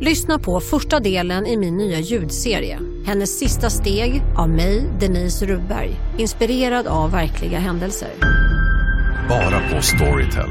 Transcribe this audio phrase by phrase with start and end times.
[0.00, 2.80] Lyssna på första delen i min nya ljudserie.
[3.06, 5.96] Hennes sista steg av mig, Denise Rubberg.
[6.18, 8.12] Inspirerad av verkliga händelser.
[9.28, 10.50] Bara på Storytel.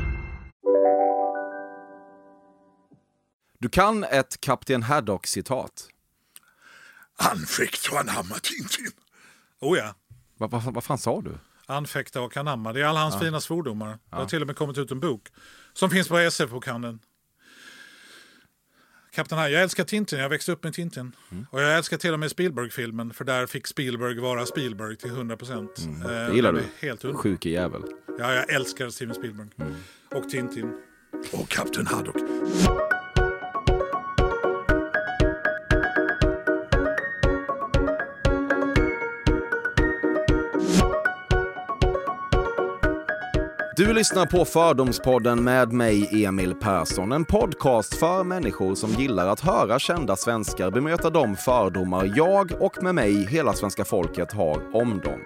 [3.59, 5.87] Du kan ett Kapten Haddock-citat.
[7.17, 8.91] Anfäkta och anamma Tintin.
[9.61, 9.95] Oh ja.
[10.37, 11.37] Vad va, vad fan sa du?
[11.65, 12.73] Anfäkta och anamma.
[12.73, 13.99] Det är alla hans fina svordomar.
[14.09, 15.27] Det har till och med kommit ut en bok
[15.73, 16.99] som finns på SF-bokhandeln.
[19.15, 21.15] Kapten här, jag älskar Tintin, jag växte upp med Tintin.
[21.31, 21.45] Mm.
[21.51, 25.37] Och jag älskar till och med Spielberg-filmen, för där fick Spielberg vara Spielberg till 100
[25.37, 25.77] procent.
[25.85, 26.27] Mm.
[26.29, 26.61] Det gillar du?
[26.79, 27.23] Helt underbart.
[27.23, 27.81] Sjuke jävel.
[28.19, 29.47] Ja, jag älskar Steven Spielberg.
[29.59, 29.73] Mm.
[30.11, 30.73] Och Tintin.
[31.31, 32.15] Och Kapten Haddock.
[43.75, 47.11] Du lyssnar på Fördomspodden med mig, Emil Persson.
[47.11, 52.83] En podcast för människor som gillar att höra kända svenskar bemöta de fördomar jag och
[52.83, 55.19] med mig hela svenska folket har om dem.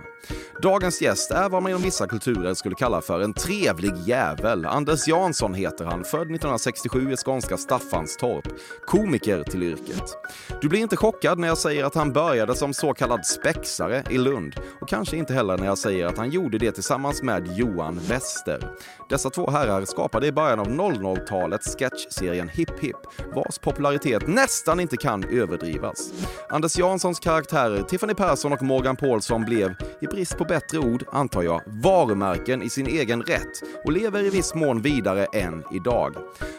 [0.61, 4.65] Dagens gäst är vad man inom vissa kulturer skulle kalla för en trevlig jävel.
[4.65, 8.47] Anders Jansson heter han, född 1967 i skånska Staffanstorp.
[8.85, 10.17] Komiker till yrket.
[10.61, 14.17] Du blir inte chockad när jag säger att han började som så kallad spexare i
[14.17, 14.55] Lund.
[14.81, 17.99] Och kanske inte heller när jag säger att han gjorde det tillsammans med Johan
[18.37, 18.69] Wester.
[19.09, 22.95] Dessa två herrar skapade i början av 00-talet sketchserien Hipp Hipp,
[23.35, 26.11] vars popularitet nästan inte kan överdrivas.
[26.49, 31.43] Anders Janssons karaktärer Tiffany Persson och Morgan Paulsson blev, i brist på bättre ord, antar
[31.43, 36.15] jag, varumärken i sin egen rätt och lever i viss mån vidare än idag.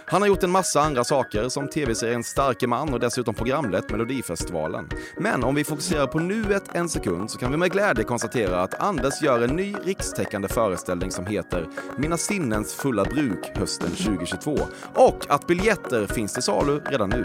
[0.06, 4.88] Han har gjort en massa andra saker som tv-serien Starke man och dessutom programlett Melodifestivalen.
[5.16, 8.80] Men om vi fokuserar på nuet en sekund så kan vi med glädje konstatera att
[8.80, 14.58] Anders gör en ny rikstäckande föreställning som heter mina sinnens fulla bruk hösten 2022
[14.94, 17.24] och att biljetter finns till salu redan nu.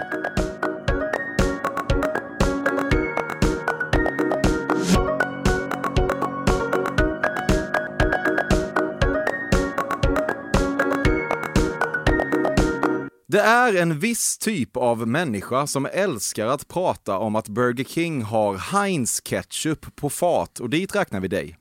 [13.34, 18.22] Det är en viss typ av människa som älskar att prata om att Burger King
[18.22, 21.58] har Heinz ketchup på fat och dit räknar vi dig.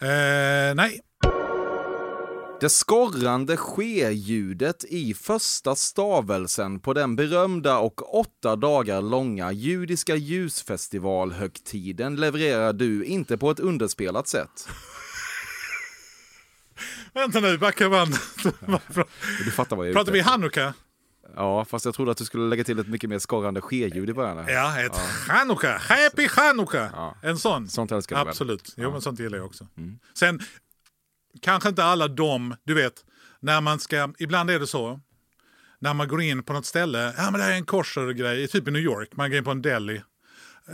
[0.00, 1.00] Eh, nej,
[2.60, 12.16] det skorrande ske-ljudet i första stavelsen på den berömda och åtta dagar långa judiska ljusfestivalhögtiden
[12.16, 14.68] levererar du inte på ett underspelat sätt.
[17.12, 18.20] vänta nu, backa bandet.
[19.44, 20.74] Du fattar vad jag Pratar vi hanukka?
[21.36, 24.14] Ja, fast jag trodde att du skulle lägga till ett mycket mer skorrande ske-ljud i
[24.14, 24.38] början.
[24.38, 24.50] här.
[24.52, 25.78] Ja, ett chanukka.
[25.78, 26.90] Happy chanukka.
[26.92, 27.16] Ja.
[27.22, 27.68] En sån.
[27.68, 28.28] Sånt älskar du väl?
[28.28, 28.74] Absolut.
[28.76, 29.66] Jo, men sånt gillar jag också.
[29.76, 29.98] Mm.
[30.14, 30.40] Sen,
[31.42, 32.92] kanske inte alla de, du vet,
[33.40, 35.00] när man ska, ibland är det så,
[35.80, 38.68] när man går in på något ställe, ja men det här är en kosher-grej, typ
[38.68, 40.02] i New York, man går in på en deli.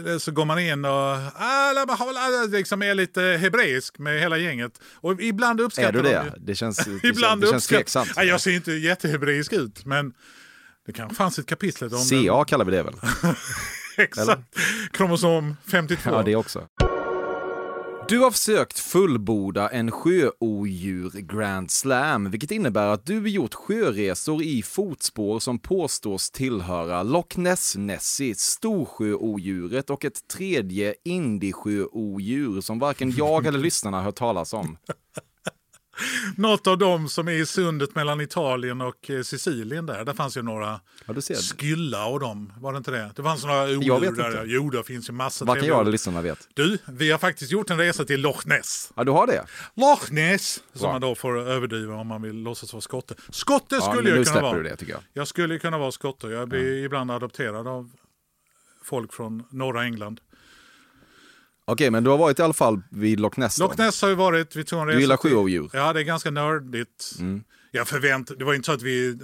[0.07, 4.73] Eh, Så går man in och liksom är lite hebreisk med hela gänget.
[4.95, 6.25] Och ibland uppskattar Är du de det?
[6.37, 8.13] ju- Det känns, det Ibland det känns tveksamt.
[8.17, 10.13] Ja, jag ser inte jättehebreisk ut, men
[10.87, 12.05] det kanske fanns ett kapitel om.
[12.05, 12.95] CA kallar vi det väl?
[13.97, 14.43] Exakt.
[14.93, 16.11] Kromosom 52.
[16.11, 16.69] Ja, det också.
[18.13, 24.63] Du har försökt fullborda en sjöodjur Grand Slam, vilket innebär att du gjort sjöresor i
[24.63, 33.47] fotspår som påstås tillhöra Loch Ness Nessie, storsjöodjuret och ett tredje indiesjöodjur som varken jag
[33.47, 34.77] eller lyssnarna hört talas om.
[36.37, 40.05] Något av dem som är i sundet mellan Italien och eh, Sicilien där.
[40.05, 41.15] Där fanns ju några Ja.
[41.59, 42.53] Skylla och dem.
[42.61, 43.11] Var det inte det?
[43.17, 44.45] Det fanns några odjur där.
[44.47, 46.49] Jo, det finns ju massa Varken trevliga jag eller lyssnarna vet.
[46.55, 48.93] Du, vi har faktiskt gjort en resa till Loch Ness.
[48.97, 49.45] Ja, du har det?
[49.75, 50.55] Loch Ness!
[50.73, 50.91] Som Wow.
[50.93, 53.15] man då får överdriva om man vill låtsas vara skotte.
[53.31, 54.57] Skotte Ja, skulle jag kunna vara.
[54.57, 55.03] du det tycker jag.
[55.13, 56.27] Jag skulle kunna vara skotte.
[56.27, 57.91] Jag blir ibland adopterad av
[58.85, 60.21] folk från norra England.
[61.65, 63.65] Okej, men du har varit i alla fall vid Loch Ness då?
[63.65, 65.71] Loch Ness har ju varit, vi tog en resa Du gillar sjöodjur?
[65.73, 67.15] Ja, det är ganska nördigt.
[67.19, 67.45] Mm.
[67.71, 69.19] Jag förvänt, det var inte så att vi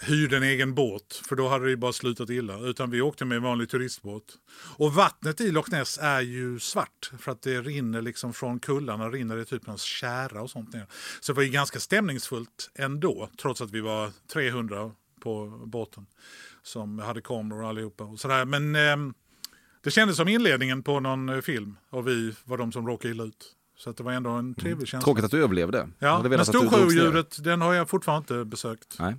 [0.00, 2.58] hyrde en egen båt, för då hade det ju bara slutat illa.
[2.58, 4.38] Utan vi åkte med en vanlig turistbåt.
[4.76, 9.08] Och vattnet i Loch Ness är ju svart, för att det rinner liksom från kullarna,
[9.08, 10.86] rinner det typ en kära och sånt ner.
[11.20, 14.90] Så det var ju ganska stämningsfullt ändå, trots att vi var 300
[15.20, 16.06] på båten.
[16.62, 18.44] Som hade kameror allihopa och sådär.
[18.44, 19.14] Men ehm,
[19.86, 23.24] Det kändes som inledningen på någon eh, film och vi var de som råkade illa
[23.24, 23.52] ut.
[23.78, 25.04] Så det var ändå en trevlig känsla.
[25.04, 25.88] Tråkigt att du överlevde.
[25.98, 26.44] Ja, men.
[26.44, 28.96] Storsjöodjuret, den har jag fortfarande inte besökt.
[28.98, 29.16] Nej.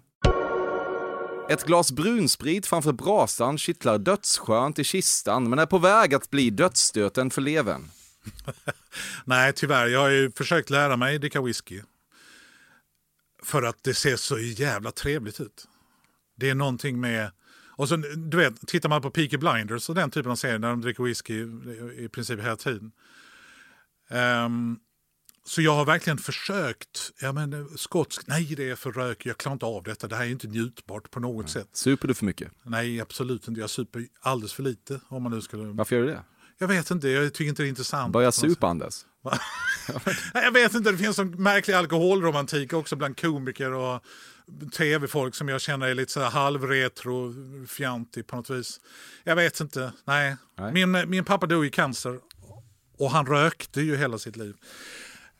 [1.50, 6.50] Ett glas brunsprit framför brasan kittlar dödsskönt i kistan men är på väg att bli
[6.50, 7.88] dödsstöten för levern.
[9.26, 9.88] Nej, tyvärr.
[9.88, 11.82] Jag har ju försökt lära mig dricka whisky.
[13.44, 15.68] För att det ser så jävla trevligt ut.
[16.36, 17.32] Det är någonting med...
[17.78, 20.70] Och så, du vet, tittar man på Peaky Blinders och den typen av serier där
[20.70, 21.46] de dricker whisky
[21.98, 22.92] i, princip hela tiden.
[24.10, 24.80] Ehm,
[25.46, 27.12] så jag har verkligen försökt.
[27.22, 30.08] Ja, men eh, skotsk, nej det är för rök, jag klarar inte av detta.
[30.08, 31.68] Det här är inte njutbart på något sätt.
[31.74, 32.52] Super du för mycket?
[32.64, 33.62] Nej, absolut inte.
[33.62, 35.00] Jag super alldeles för lite.
[35.08, 35.64] Om man nu skulle...
[35.64, 36.24] Varför gör du det?
[36.58, 38.14] Jag vet inte, jag tycker inte det är intressant.
[38.14, 38.50] Börja sätt.
[38.50, 39.06] supa Anders.
[40.34, 44.04] Nej, Jag vet inte, det finns en märklig alkoholromantik också bland komiker och
[44.78, 47.34] tv-folk som jag känner är lite så halvretro,
[47.68, 48.80] fjantig på något vis.
[49.24, 50.36] Jag vet inte, nej.
[50.58, 50.74] Nej.
[50.74, 52.20] Min, min pappa dog i cancer
[52.98, 54.56] och han rökte ju hela sitt liv.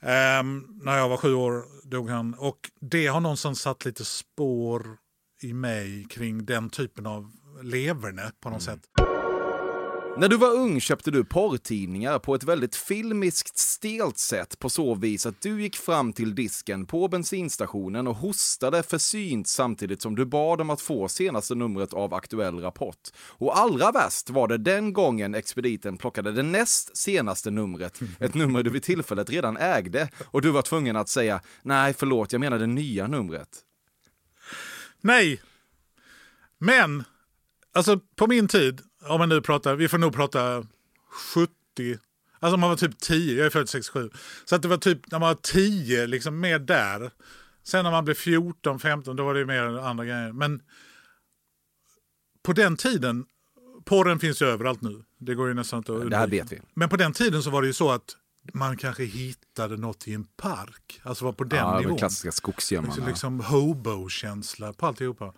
[0.02, 4.98] Ehm, när jag var sju år dog han och det har någonstans satt lite spår
[5.42, 7.32] i mig kring den typen av
[7.64, 8.80] leverne på något sätt.
[10.20, 14.96] När du var ung köpte du porrtidningar på ett väldigt filmiskt stelt sätt på så
[14.96, 20.26] vis att du gick fram till disken på bensinstationen och hostade försynt samtidigt som du
[20.26, 23.10] bad om att få senaste numret av Aktuell Rapport.
[23.28, 28.64] Och allra värst var det den gången expediten plockade det näst senaste numret, ett nummer
[28.64, 32.60] du vid tillfället redan ägde och du var tvungen att säga nej förlåt, jag menar
[32.60, 33.50] det nya numret.
[35.02, 35.42] Nej.
[36.58, 37.04] Men,
[37.74, 40.66] alltså på min tid, om man nu pratar, vi får nog prata
[41.10, 41.54] 70,
[42.40, 44.10] alltså man var typ 10, jag är född 67.
[44.46, 47.12] Så att det var typ när man var 10, liksom mer där.
[47.64, 50.32] Sen när man blev 14, 15, då var det mer andra grejer.
[50.32, 50.62] Men
[52.44, 53.26] på den tiden,
[53.86, 55.04] porren finns ju överallt nu.
[55.20, 56.44] Det går ju nästan inte att Det här undvika.
[56.44, 56.62] vet vi.
[56.74, 58.16] Men på den tiden så var det ju så att
[58.54, 61.02] man kanske hittade något i en park.
[61.04, 61.98] Alltså var på den Ja, nivån.
[61.98, 62.94] klassiska skogsgömmarna.
[62.94, 65.34] Liksom, liksom hobo-känsla på alltihopa.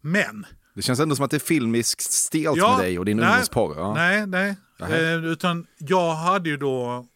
[0.00, 0.46] Men...
[0.76, 3.74] Det känns ändå som att det är filmiskt stelt med dig och din nej, ungdomsporr.
[3.76, 3.94] Ja.
[3.94, 4.56] Nej, nej.
[4.80, 7.06] Eh, utan jag hade ju då...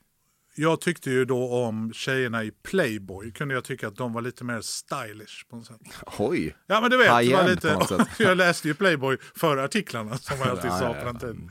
[0.54, 3.32] Jag tyckte ju då om tjejerna i Playboy.
[3.32, 5.80] Kunde jag tycka att de var lite mer stylish på något sätt.
[6.18, 6.56] Oj!
[6.66, 10.38] Ja men du vet, det var lite, på jag läste ju Playboy för artiklarna som
[10.38, 11.04] jag alltid Ja, sa ja, på ja.
[11.04, 11.50] den tiden.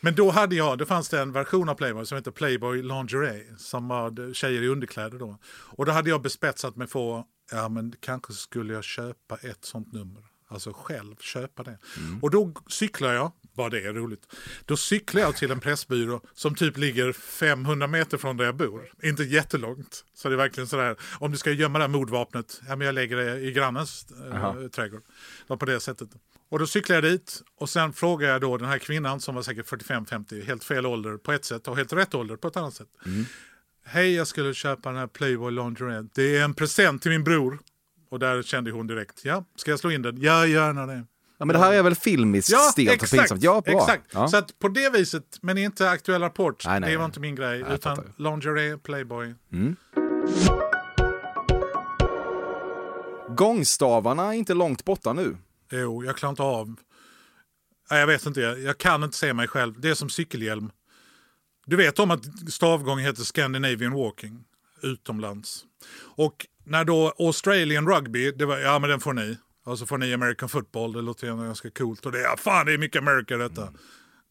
[0.00, 3.44] Men då hade jag, det fanns det en version av Playboy som heter Playboy Lingerie
[3.58, 5.38] som var tjejer i underkläder då.
[5.48, 9.92] Och då hade jag bespetsat mig för, ja men kanske skulle jag köpa ett sånt
[9.92, 10.37] nummer.
[10.50, 11.78] Alltså själv köpa det.
[11.96, 12.18] Mm.
[12.22, 16.54] Och då cyklar jag, vad det är roligt, då cyklar jag till en pressbyrå som
[16.54, 18.92] typ ligger 500 meter från där jag bor.
[19.02, 20.04] Inte jättelångt.
[20.14, 22.94] Så det är verkligen sådär, om du ska gömma det här mordvapnet, ja men jag
[22.94, 24.68] lägger det i grannens Jaha.
[24.68, 25.02] trädgård.
[25.46, 26.08] Var på det sättet.
[26.50, 29.42] Och då cyklar jag dit och sen frågar jag då den här kvinnan som var
[29.42, 32.74] säkert 45-50, helt fel ålder på ett sätt och helt rätt ålder på ett annat
[32.74, 32.88] sätt.
[33.84, 36.08] Hej, jag skulle köpa den här Playboy Lingerie.
[36.14, 37.58] Det är en present till min bror.
[38.10, 40.20] Och där kände hon direkt, ja, ska jag slå in den?
[40.20, 41.04] Ja, gärna det.
[41.38, 43.42] Ja, men det här är väl filmiskt Ja, stelt och pinsamt?
[43.42, 43.74] Ja, bra.
[43.80, 44.04] exakt.
[44.12, 44.28] Ja.
[44.28, 47.08] Så att på det viset, men inte aktuell rapport, Nej, nej, det var nej.
[47.08, 47.58] inte min grej.
[47.60, 49.34] jag utan lingerie, Playboy.
[53.36, 55.36] Gångstavarna är inte långt borta nu.
[55.72, 56.74] Jo, jag klarar inte av...
[57.90, 59.80] Nej, jag vet inte, jag kan inte se mig själv.
[59.80, 60.70] Det är som cykelhjälm.
[61.66, 64.44] Du vet om att stavgång heter Scandinavian walking
[64.82, 65.64] utomlands.
[66.00, 69.38] Och när då Australian rugby, det var, ja men den får ni.
[69.66, 72.06] Och så får ni American football, det låter ganska coolt.
[72.06, 73.68] Och det är, ja, fan det är mycket America detta.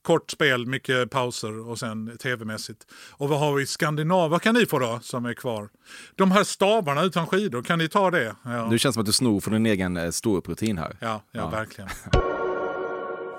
[0.02, 2.88] Kort spel, mycket pauser och sen tv-mässigt.
[3.12, 4.30] Och vad har vi i Skandinav?
[4.32, 5.70] Vad kan ni få då som är kvar?
[6.16, 8.36] De här stavarna utan skidor, kan ni ta det?
[8.44, 10.98] Ja, Du känns som att du snor från din egen eh, ståupprutin här.
[11.00, 11.90] ja, ja, verkligen.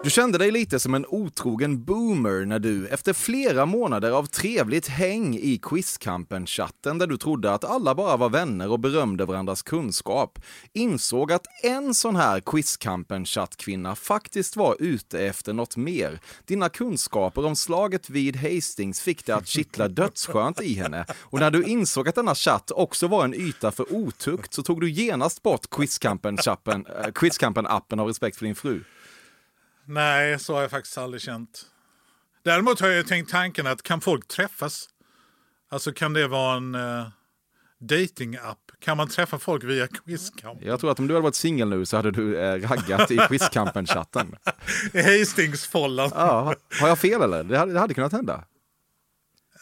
[0.02, 4.88] Du kände dig lite som en otrogen boomer när du, efter flera månader av trevligt
[4.88, 10.38] häng i Quizkampen-chatten där du trodde att alla bara var vänner och berömde varandras kunskap,
[10.72, 16.20] insåg att en sån här Quizkampen-chattkvinna faktiskt var ute efter något mer.
[16.46, 21.50] Dina kunskaper om slaget vid Hastings fick det att kittla dödsskönt i henne och när
[21.50, 25.42] du insåg att denna chatt också var en yta för otukt så tog du genast
[25.42, 28.80] bort eh, Quizkampen-appen äh, Quizkampen av respekt för din fru.
[29.88, 31.66] Nej, så har jag faktiskt aldrig känt.
[32.44, 34.88] Däremot har jag tänkt tanken att kan folk träffas?
[35.70, 37.06] Alltså kan det vara en uh,
[37.78, 38.58] dating-app?
[38.80, 40.62] Kan man träffa folk via Quizkamp?
[40.62, 43.16] Jag tror att om du hade varit singel nu så hade du eh, raggat i
[43.28, 44.34] Quizkampen-chatten.
[44.92, 46.10] I Hastings-follan?
[46.14, 47.44] Ja, har jag fel eller?
[47.44, 48.44] Det hade, det hade kunnat hända.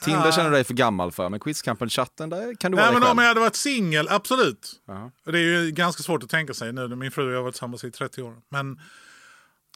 [0.05, 0.33] Tinder Ah.
[0.33, 3.11] känner du dig för gammal för, men Quizkampen-chatten, där kan du vara Nej, men dig
[3.11, 3.23] om själv.
[3.25, 4.73] jag hade varit singel, absolut.
[4.87, 5.11] Ja.
[5.27, 6.89] Och Det är ju ganska svårt att tänka sig nu.
[6.89, 8.35] Min fru och jag har varit tillsammans i 30 år.
[8.49, 8.81] Men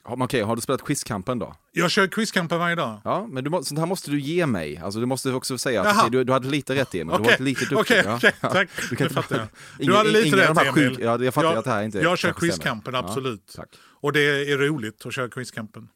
[0.04, 1.54] Okej, har du spelat Quizkampen då?
[1.72, 3.00] Jag kör quizkampen varje dag.
[3.04, 4.76] Ja, men du sånt här måste du ge mig.
[4.76, 6.08] Alltså, du måste också säga att Jaha.
[6.08, 7.06] du, du hade lite rätt Emil.
[7.06, 7.78] Du var Okej, inte lite duktig.
[7.78, 8.16] okej, ja.
[8.16, 8.50] okej, Ja.
[8.50, 8.68] tack.
[8.90, 9.46] Du kan fattar jag.
[9.78, 10.72] Du Ingen- hade lite rätt Emil.
[10.72, 13.52] sjuk- ja, jag fattar att det här inte Jag kör quizkampen, Ja, absolut.
[13.56, 13.68] tack.
[14.00, 14.20] Och det
[14.52, 15.88] är roligt att köra quizkampen.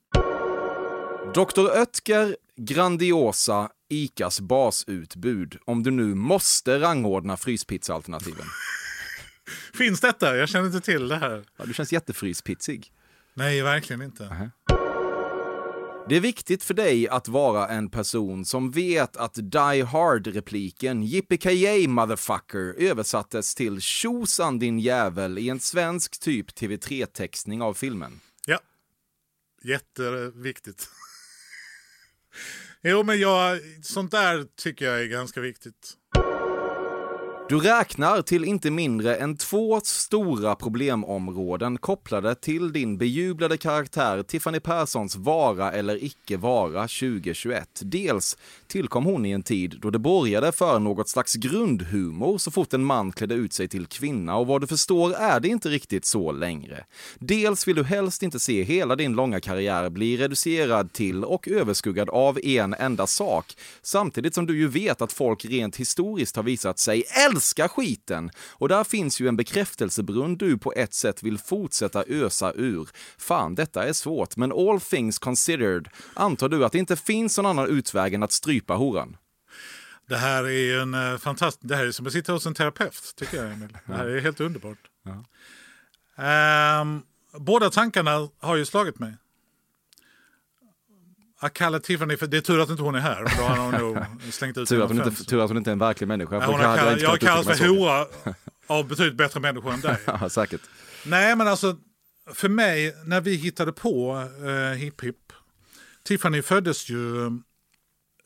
[1.35, 1.61] Dr.
[1.61, 5.57] Oetker, Grandiosa, ICAs basutbud.
[5.65, 8.47] Om du nu måste rangordna fryspizzaalternativen.
[9.75, 10.37] Finns detta?
[10.37, 11.45] Jag känner inte till det här.
[11.59, 12.91] Ja, du känns jättefryspitsig.
[13.35, 14.51] Nej, verkligen inte.
[16.09, 21.89] Det är viktigt för dig att vara en person som vet att Die Hard-repliken “Yippee
[21.89, 28.21] motherfucker” översattes till “Tjosan din jävel” i en svensk typ TV3-textning av filmen.
[28.47, 28.59] Ja,
[29.63, 30.89] jätteviktigt.
[32.83, 35.97] jo, men jag, sånt där tycker jag är ganska viktigt.
[37.49, 44.61] Du räknar till inte mindre än två stora problemområden kopplade till din bejublade karaktär Tiffany
[44.61, 47.69] Perssons vara eller icke vara 2021.
[47.83, 48.37] Dels
[48.67, 52.85] tillkom hon i en tid då det borgade för något slags grundhumor så fort en
[52.85, 56.33] man klädde ut sig till kvinna och vad du förstår är det inte riktigt så
[56.33, 56.85] längre.
[57.19, 62.11] Dels vill du helst inte se hela din långa karriär bli reducerad till och överskuggad
[62.11, 66.79] av en enda sak, samtidigt som du ju vet att folk rent historiskt har visat
[66.79, 68.31] sig älska skiten.
[68.51, 72.89] Och där finns ju en bekräftelsebrunn du på ett sätt vill fortsätta ösa ur.
[73.19, 77.47] Fan, detta är svårt, men all things considered antar du att det inte finns någon
[77.47, 79.17] annan utväg än att strypa horan.
[80.09, 81.69] Det här är en uh, fantastisk...
[81.69, 83.79] Det här är som att sitta hos en terapeut, tycker jag, Emil.
[83.87, 84.79] Det här är helt underbart.
[86.17, 87.03] Ehm,
[87.39, 89.15] båda tankarna har ju slagit mig.
[91.45, 92.27] Att kalla Tiffany för...
[92.27, 94.83] Det är tur att inte hon är här, då hade hon nog slängt ut Tur
[94.83, 96.35] att hon inte, tur att hon inte är en verklig människa.
[96.35, 98.07] Ja, för hon har hade kall- inte jag kallas uttrycka för hora
[98.67, 99.97] av betydligt bättre människor än dig.
[100.07, 100.61] Ja, säkert.
[101.07, 101.77] Nej, men alltså
[102.33, 105.33] för mig, när vi hittade på uh, Hip Hip.
[106.05, 107.31] Tiffany föddes ju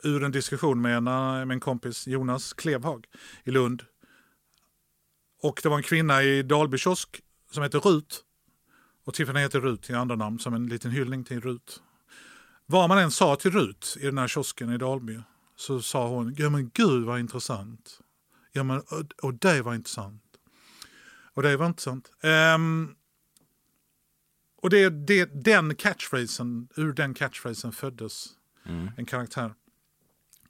[0.03, 3.07] ur en diskussion med en, eh, med en kompis, Jonas Klevhag,
[3.45, 3.83] i Lund.
[5.43, 7.21] Och det var en kvinna i Dalby kiosk
[7.53, 8.25] som heter Rut.
[9.05, 11.83] Och Tiffany heter Rut i andra namn, som en liten hyllning till Rut.
[12.71, 15.21] Vad man än sa till Rut i den här kiosken i Dalby
[15.57, 18.01] så sa hon, ja men gud vad intressant.
[18.53, 20.23] Ja men, och, och det var intressant.
[21.35, 22.11] Och det var intressant.
[22.55, 22.95] Um,
[24.63, 28.27] och det, det, den catchphrasen, ur den catchphrasen föddes
[28.97, 29.55] en karaktär.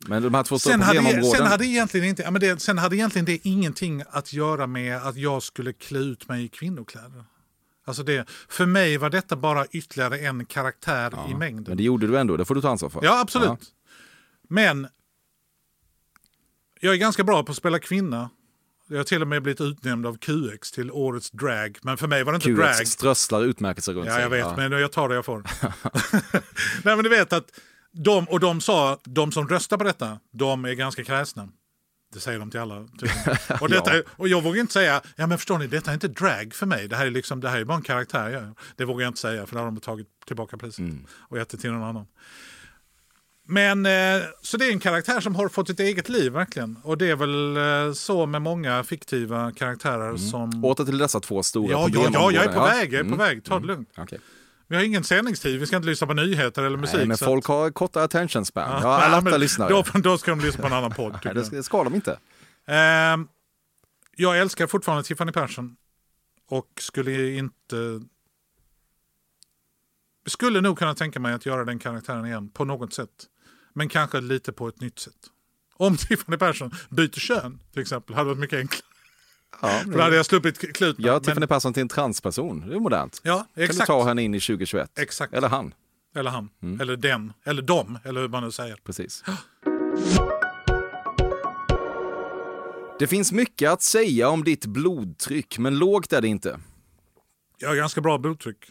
[0.09, 1.39] Men de här två Sen hade, problemområden...
[1.39, 4.97] sen, hade egentligen inte, ja, men det, sen hade egentligen det ingenting att göra med
[4.97, 7.25] att jag skulle klä ut mig i kvinnokläder.
[7.88, 11.64] Alltså det, för mig var detta bara ytterligare en karaktär i mängden.
[11.68, 13.00] Men det gjorde du ändå, det får du ta ansvar för.
[13.04, 13.61] Ja, absolut.
[14.49, 14.88] Men
[16.80, 18.30] jag är ganska bra på att spela kvinna.
[18.90, 21.78] Jag har till och med blivit utnämnd av QX till årets drag.
[21.83, 22.75] Men för mig var det inte drag.
[22.76, 24.23] QX strösslar utmärkelser runt Ja, sig.
[24.23, 25.42] jag vet, men jag tar det jag får.
[26.85, 27.50] Nej, men du vet att
[27.92, 31.49] de, och de sa, de som röstar på detta, de är ganska kräsna.
[32.12, 32.87] Det säger de till alla.
[33.00, 33.37] tydligen.
[33.61, 34.03] Och, detta, Ja.
[34.17, 36.88] och jag vågar inte säga, ja men förstår ni, detta är inte drag för mig.
[36.88, 38.29] Det här är, liksom, det här är bara en karaktär.
[38.31, 38.62] Ja.
[38.77, 40.85] Det vågar jag inte säga, för då har de tagit tillbaka priset
[41.19, 42.07] och gett det till någon annan.
[43.50, 46.77] Men eh, så det är en karaktär som har fått ett eget liv verkligen.
[46.85, 50.65] Och det är väl eh, så med många fiktiva karaktärer som...
[50.65, 52.35] Åter till dessa två stora Ja, ja, ja, problemområden.
[52.35, 52.65] jag är på Ja.
[52.65, 53.19] väg, jag är på Mm.
[53.19, 53.45] väg.
[53.45, 53.88] Ta det lugnt.
[53.97, 54.19] Okej.
[54.69, 56.97] Vi har ingen sändningstid, vi ska inte lyssna på nyheter eller musik.
[56.97, 58.71] Nej, men folk att- har kortare attention span.
[58.71, 59.69] Ja, har alla men lyssnare.
[59.69, 61.19] Då, då ska de lyssna på en annan podd.
[61.25, 62.19] Nej, det ska, det ska de inte.
[62.67, 63.29] Ehm,
[64.17, 65.77] jag älskar fortfarande Tiffany Persson
[66.49, 68.01] och skulle inte...
[70.27, 73.11] Skulle nog kunna tänka mig att göra den karaktären igen på något sätt.
[73.75, 75.15] Men kanske lite på ett nytt sätt.
[75.75, 78.88] Om Tiffany Persson byter kön till exempel hade varit mycket enklare.
[79.62, 81.05] Ja, För då hade jag sluppit kluten.
[81.05, 82.69] Men- Tiffany Persson till en transperson.
[82.69, 83.21] Det är modernt.
[83.25, 83.87] Ja, Kan du exakt.
[83.87, 84.99] ta henne in i 2021?
[84.99, 85.35] Exakt.
[85.35, 85.75] Eller han.
[86.17, 86.49] Eller han.
[86.62, 86.81] Mm.
[86.81, 87.33] Eller den.
[87.45, 87.99] Eller dem.
[88.05, 88.76] Eller hur man nu säger.
[88.85, 89.25] Precis.
[92.99, 96.61] Det finns mycket att säga om ditt blodtryck, men lågt är det inte.
[97.59, 98.71] Jag har ganska bra blodtryck.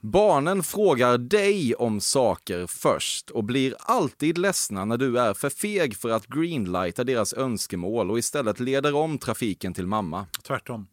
[0.00, 5.96] Barnen frågar dig om saker först och blir alltid ledsna när du är för feg
[5.96, 10.26] för att greenlighta deras önskemål och istället leder om trafiken till mamma.
[10.42, 10.86] Tvärtom.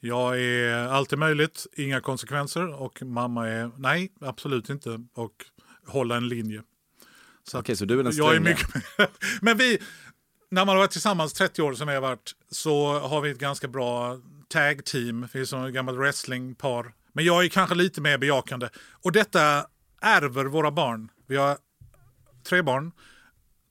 [0.00, 5.32] Jag är alltid möjligt, inga konsekvenser och mamma är nej, absolut inte och
[5.86, 6.62] hålla en linje.
[7.44, 8.50] Så Okej, så du är den jag är stränga.
[8.50, 9.10] mycket
[9.42, 9.78] Men vi,
[10.50, 13.38] när man har varit tillsammans 30 år som vi har varit så har vi ett
[13.38, 15.28] ganska bra tag team.
[15.32, 16.92] Vi är som ett gammalt wrestlingpar.
[17.12, 18.68] Men jag är kanske lite mer bejakande.
[18.92, 19.66] Och detta
[20.00, 21.10] ärver våra barn.
[21.26, 21.58] Vi har
[22.48, 22.92] tre barn,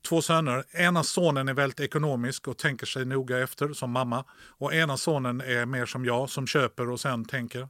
[0.08, 0.64] två söner.
[0.72, 4.26] Ena sonen är väldigt ekonomisk och tänker sig noga efter som mamma.
[4.58, 7.68] Och ena sonen är mer som jag som köper och sen tänker.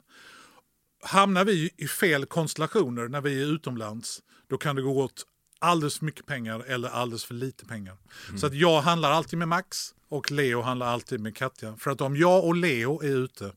[1.03, 5.25] Hamnar vi i fel konstellationer när vi är utomlands då kan det gå åt
[5.59, 7.97] alldeles för mycket pengar eller alldeles för lite pengar.
[8.37, 11.75] Så att jag handlar alltid med Max och Leo handlar alltid med Katja.
[11.77, 13.51] För att om jag och Leo är ute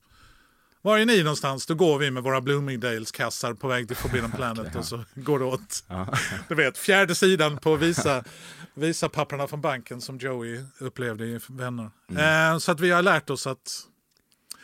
[0.85, 1.66] var är ni någonstans?
[1.66, 5.44] Då går vi med våra Bloomingdales-kassar på väg till Forbidden Planet och så går det
[5.44, 5.85] åt.
[6.49, 8.25] Du vet, fjärde sidan på visa,
[8.75, 11.90] visa papperna från banken som Joey upplevde i Vänner.
[12.09, 13.87] Eh, så att vi har lärt oss att...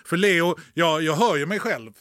[0.05, 1.93] För Leo, jag, jag hör ju mig själv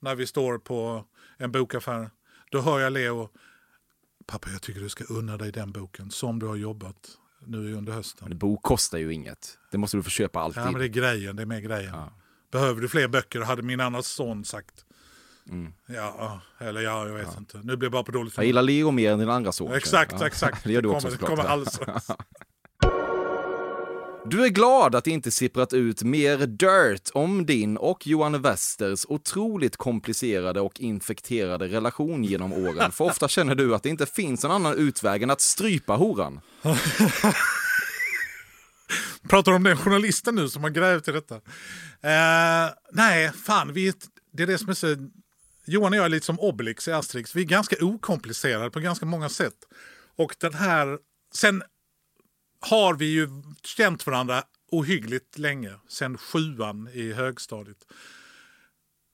[0.00, 1.04] när vi står på
[1.38, 2.10] en bokaffär.
[2.50, 3.28] Då hör jag Leo,
[4.26, 6.96] pappa jag tycker du ska unna dig den boken som du har jobbat
[7.46, 8.32] nu under hösten.
[8.32, 9.58] En bok kostar ju inget.
[9.70, 10.62] Det måste du få köpa alltid.
[10.62, 11.36] Ja, men det är grejen.
[11.36, 11.92] Det är mer grejen.
[11.92, 12.23] Behöver
[12.80, 13.40] du fler böcker?
[13.40, 14.74] Hade min andra son sagt.
[15.86, 17.60] Ja, eller ja, jag vet inte.
[17.64, 19.72] Nu blir jag bara på dåligt Jag gillar Leo mer än din andra son.
[19.72, 20.26] Exakt, Ja.
[20.26, 20.64] exakt.
[20.64, 21.30] Det gör du kommer, också det såklart.
[21.30, 22.06] kommer alldeles strax.
[24.26, 29.06] Du är glad att det inte sipprat ut mer dirt om din och Johan Westers
[29.08, 32.92] otroligt komplicerade och infekterade relation genom åren.
[32.92, 36.40] För ofta känner du att det inte finns en annan utväg än att strypa horan.
[39.28, 41.34] Pratar du om den journalisten nu som har grävt i detta?
[42.00, 43.72] Eh, nej, fan.
[43.72, 43.92] Vi,
[44.32, 44.96] det är det som är så...
[45.66, 47.36] Johan och jag är lite som Obelix i Asterix.
[47.36, 49.56] Vi är ganska okomplicerade på ganska många sätt.
[50.16, 50.98] Och den här...
[51.34, 51.62] Sen
[52.60, 53.28] har vi ju
[53.62, 55.72] känt varandra ohyggligt länge.
[55.88, 57.78] Sen sjuan i högstadiet.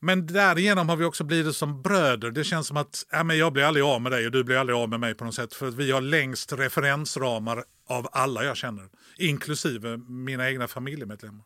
[0.03, 2.31] Men därigenom har vi också blivit som bröder.
[2.31, 4.57] Det känns som att ja, men jag blir aldrig av med dig och du blir
[4.57, 5.55] aldrig av med mig på något sätt.
[5.55, 8.89] För att vi har längst referensramar av alla jag känner.
[9.19, 11.45] Inklusive mina egna familjemedlemmar.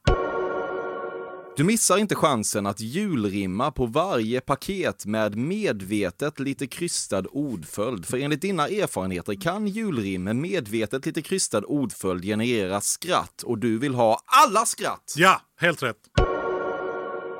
[1.56, 8.06] Du missar inte chansen att julrimma på varje paket med medvetet lite krystad ordföljd.
[8.06, 13.78] För enligt dina erfarenheter kan julrim med medvetet lite krystad ordföljd generera skratt och du
[13.78, 15.14] vill ha alla skratt.
[15.16, 15.96] Ja, helt rätt.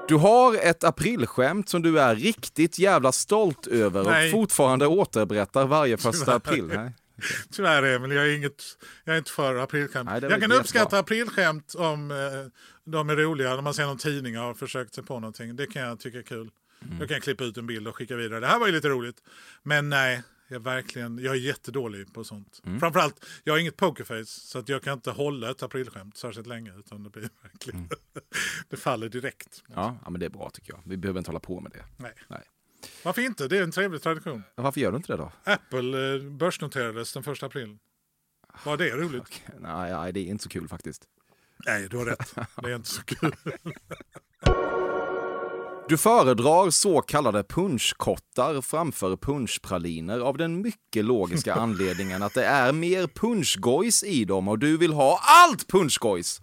[0.09, 4.27] Du har ett aprilskämt som du är riktigt jävla stolt över Nej.
[4.27, 6.65] och fortfarande återberättar varje första april.
[6.75, 6.93] Nej.
[7.51, 10.11] Tyvärr Emil, jag är, inget, jag är inte för aprilskämt.
[10.11, 12.17] Nej, jag kan uppskatta aprilskämt om eh,
[12.85, 13.55] de är roliga.
[13.55, 15.57] När man ser någon tidning och har försökt sig på någonting.
[15.57, 16.51] Det kan jag tycka är kul.
[16.83, 16.99] Mm.
[16.99, 18.41] Då kan jag klippa ut en bild och skicka vidare.
[18.41, 19.23] Det här var ju lite roligt.
[19.63, 22.61] Men nej, jag, är verkligen, jag är jättedålig på sånt.
[22.67, 22.81] Mm.
[22.81, 26.73] Framförallt, jag har inget pokerface så att jag kan inte hålla ett aprilskämt särskilt länge.
[26.79, 27.79] Utan det blir verkligen...
[27.79, 27.91] Mm.
[28.69, 29.63] det faller direkt.
[29.67, 30.83] Ja, ja, men det är bra tycker jag.
[30.85, 31.85] Vi behöver inte hålla på med det.
[31.97, 32.13] Nej.
[32.29, 32.43] Nej.
[33.03, 33.49] Varför inte?
[33.49, 34.43] Det är en trevlig tradition.
[34.55, 35.33] Varför gör du inte det då?
[35.45, 37.77] Apple eh, börsnoterades den första april.
[38.65, 39.43] Var det roligt?
[39.61, 41.03] Nej, nej, det är inte så kul faktiskt.
[41.67, 42.35] Nej, du har rätt.
[42.63, 43.35] Det är inte så kul.
[45.89, 52.73] Du föredrar så kallade punschkottar framför punschpraliner av den mycket logiska anledningen att det är
[52.73, 56.41] mer punschgojs i dem och du vill ha allt punschgojs.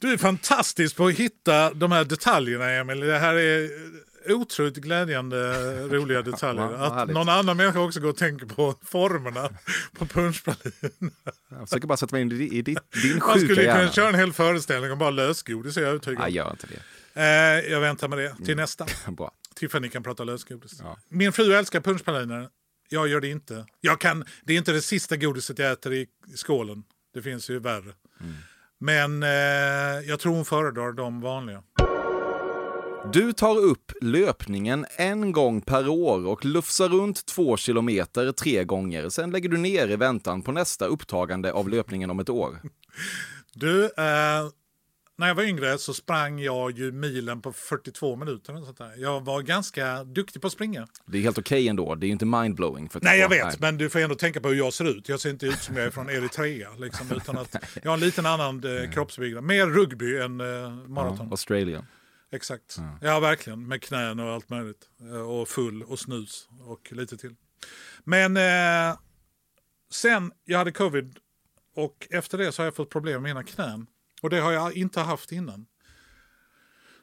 [0.00, 3.00] Du är fantastisk på att hitta de här detaljerna, Emil.
[3.00, 3.70] Det här är
[4.28, 5.38] otroligt glädjande
[5.88, 6.72] roliga detaljer.
[6.72, 9.48] Att någon annan människa också går och tänker på formerna
[9.98, 11.14] på punschpralinen.
[11.48, 12.62] Jag försöker bara sätta mig in i din,
[13.02, 13.92] din Man sjuka skulle ju kunna hjärna.
[13.92, 16.34] köra en hel föreställning om bara lösgodis, är jag övertygad Nej, om.
[16.34, 16.80] gör inte det.
[17.22, 18.86] Eh, jag väntar med det till nästa.
[19.10, 19.32] Bra.
[19.54, 20.80] Tiffany kan prata lösgodis.
[20.82, 20.96] Ja.
[21.08, 22.48] Min fru älskar punschpraliner.
[22.88, 23.66] Jag gör det inte.
[23.80, 26.06] Jag kan, det är inte det sista godiset jag äter i,
[26.36, 26.82] skålen.
[27.14, 27.92] Det finns ju värre.
[28.82, 29.28] Men eh,
[30.08, 31.62] jag tror hon föredrar de vanliga.
[33.04, 39.08] Du tar upp löpningen en gång per år och lufsar runt två kilometer tre gånger.
[39.08, 42.60] Sen lägger du ner i väntan på nästa upptagande av löpningen om ett år.
[43.54, 43.90] Du, eh,
[45.18, 48.56] när jag var yngre så sprang jag ju milen på 42 minuter.
[48.56, 48.92] Och sånt där.
[48.96, 50.86] Jag var ganska duktig på att springa.
[51.06, 51.94] Det är helt okej ändå.
[51.94, 52.88] Det är ju inte mindblowing.
[53.00, 53.44] Nej, jag Nej.
[53.44, 55.08] vet, men du får ändå tänka på hur jag ser ut.
[55.08, 56.68] Jag ser inte ut som jag är från Eritrea.
[56.78, 59.44] Liksom, utan att jag har en liten annan eh, kroppsbyggnad.
[59.44, 61.26] Mer rugby än eh, maraton.
[61.26, 61.86] Ja, Australien.
[62.32, 62.76] Exakt.
[63.00, 63.66] Ja, verkligen.
[63.68, 64.88] Med knän och allt möjligt.
[65.00, 67.34] Eh, Och full och snus och lite till.
[68.04, 68.98] Men eh,
[69.90, 71.18] sen jag hade covid
[71.76, 73.86] och efter det så har jag fått problem med mina knän.
[74.22, 75.66] Och det har jag inte haft innan.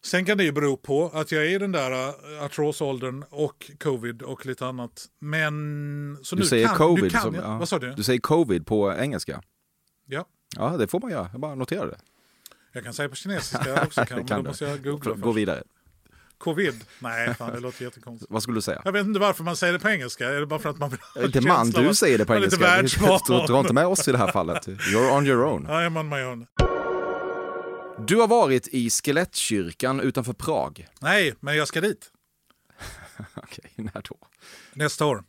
[0.01, 3.71] Sen kan det ju bero på att jag är i den där äh, artrosåldern och
[3.79, 5.05] covid och lite annat.
[5.19, 6.17] Men...
[6.23, 7.03] Så Du nu säger kan, covid.
[7.03, 7.57] Nu kan som, jag, ja.
[7.57, 7.93] Vad sa du?
[7.93, 9.41] Du säger covid på engelska.
[10.05, 10.25] Ja.
[10.55, 11.29] Ja, det får man göra.
[11.31, 11.97] Jag bara noterar det.
[12.77, 14.43] Jag kan säga på kinesiska också, kan, men då du.
[14.43, 15.37] måste jag googla Gå först.
[15.37, 15.63] vidare.
[16.37, 16.83] Covid?
[16.99, 18.31] Nej, fan, det låter jättekonstigt.
[18.31, 18.81] Vad skulle du säga?
[18.85, 20.29] Jag vet inte varför man säger det på engelska.
[20.29, 22.81] Är det bara för att man vill ha Inte man, du säger det på engelska.
[23.47, 24.67] Dra inte med oss i det här fallet.
[24.67, 25.65] You're on your own.
[25.65, 26.47] I am on my own.
[28.07, 30.87] Du har varit i Skelettkyrkan utanför Prag.
[31.01, 32.11] Nej, men jag ska dit.
[33.35, 34.17] Okej, när då?
[34.73, 35.23] Nästa år.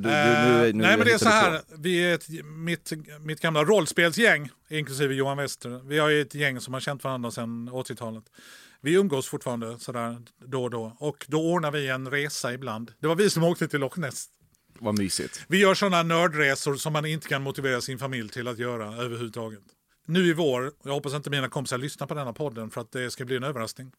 [0.00, 2.92] Du, du, nu, Eh, nu nej men det är så här, vi är ett, mitt,
[3.20, 7.30] mitt gamla rollspelsgäng, inklusive Johan Wester, vi har ju ett gäng som har känt varandra
[7.30, 8.24] sedan 80-talet.
[8.80, 12.92] Vi umgås fortfarande sådär då och då och då ordnar vi en resa ibland.
[13.00, 14.26] Det var vi som åkte till Loch Ness.
[14.80, 15.44] Vad mysigt.
[15.48, 19.62] Vi gör sådana nördresor som man inte kan motivera sin familj till att göra överhuvudtaget.
[20.06, 23.10] Nu i vår, jag hoppas inte mina kompisar lyssnar på denna podden för att det
[23.10, 23.92] ska bli en överraskning.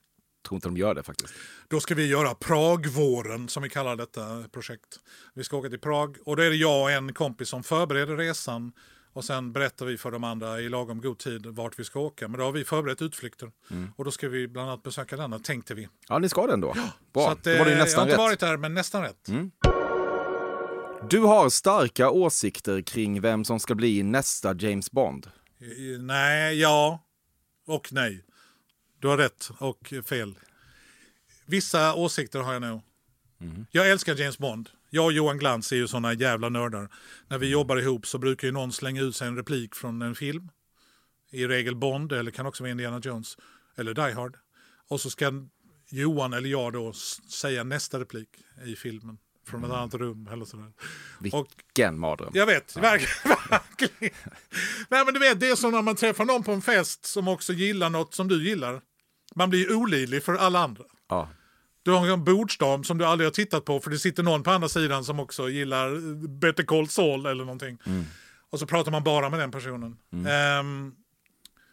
[0.47, 1.33] Tror inte de gör det faktiskt.
[1.67, 4.99] Då ska vi göra Pragvåren som vi kallar detta projekt.
[5.33, 8.17] Vi ska åka till Prag och då är det jag och en kompis som förbereder
[8.17, 8.71] resan
[9.13, 12.27] och sen berättar vi för de andra i lagom god tid vart vi ska åka.
[12.27, 13.51] Men då har vi förberett utflykter
[13.95, 15.87] och då ska vi bland annat besöka denna tänkte vi.
[16.09, 16.73] Ja, ni ska den då.
[17.13, 18.17] Bra, Så att, då var det eh, jag har nästan inte rätt.
[18.17, 19.29] varit där men nästan rätt.
[21.09, 25.27] Du har starka åsikter kring vem som ska bli nästa James Bond.
[25.59, 27.03] I- Nej, ja
[27.67, 28.23] och nej.
[28.99, 30.39] Du har rätt och fel.
[31.45, 32.81] Vissa åsikter har jag nog.
[33.71, 34.69] Jag älskar James Bond.
[34.89, 36.89] Jag och Johan Glans är ju såna jävla nördar.
[37.27, 40.15] När vi jobbar ihop så brukar ju någon slänga ut sig en replik från en
[40.15, 40.49] film.
[41.31, 43.37] I regel Bond, eller kan också vara Indiana Jones.
[43.77, 44.37] Eller Die Hard.
[44.87, 45.31] Och så ska
[45.89, 46.93] Johan eller jag då
[47.29, 48.29] säga nästa replik
[48.65, 49.17] i filmen.
[49.47, 50.71] Från ett annat rum eller sådär.
[51.31, 52.31] Och Vilken mardröm.
[52.33, 53.37] jag vet, verkligen.
[53.49, 54.13] verkligen.
[54.89, 57.27] Nej men du vet, det är som när man träffar någon på en fest som
[57.27, 58.81] också gillar något som du gillar.
[59.39, 60.83] Man blir olidlig för alla andra.
[61.09, 61.29] Ja.
[61.83, 64.51] Du har en bordsdam som du aldrig har tittat på för det sitter någon på
[64.51, 67.77] andra sidan som också gillar Better Call Saul eller någonting.
[68.49, 69.97] Och så pratar man bara med den personen.
[70.27, 70.95] Ehm,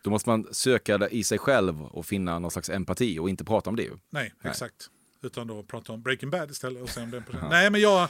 [0.03, 3.71] Då måste man söka i sig själv och finna någon slags empati och inte prata
[3.71, 3.83] om det.
[3.83, 3.93] ju.
[4.11, 4.91] nej, exakt.
[5.23, 6.83] Utan då prata om Breaking Bad istället.
[6.83, 7.51] Och se om den personen.
[7.51, 8.09] Nej, men jag,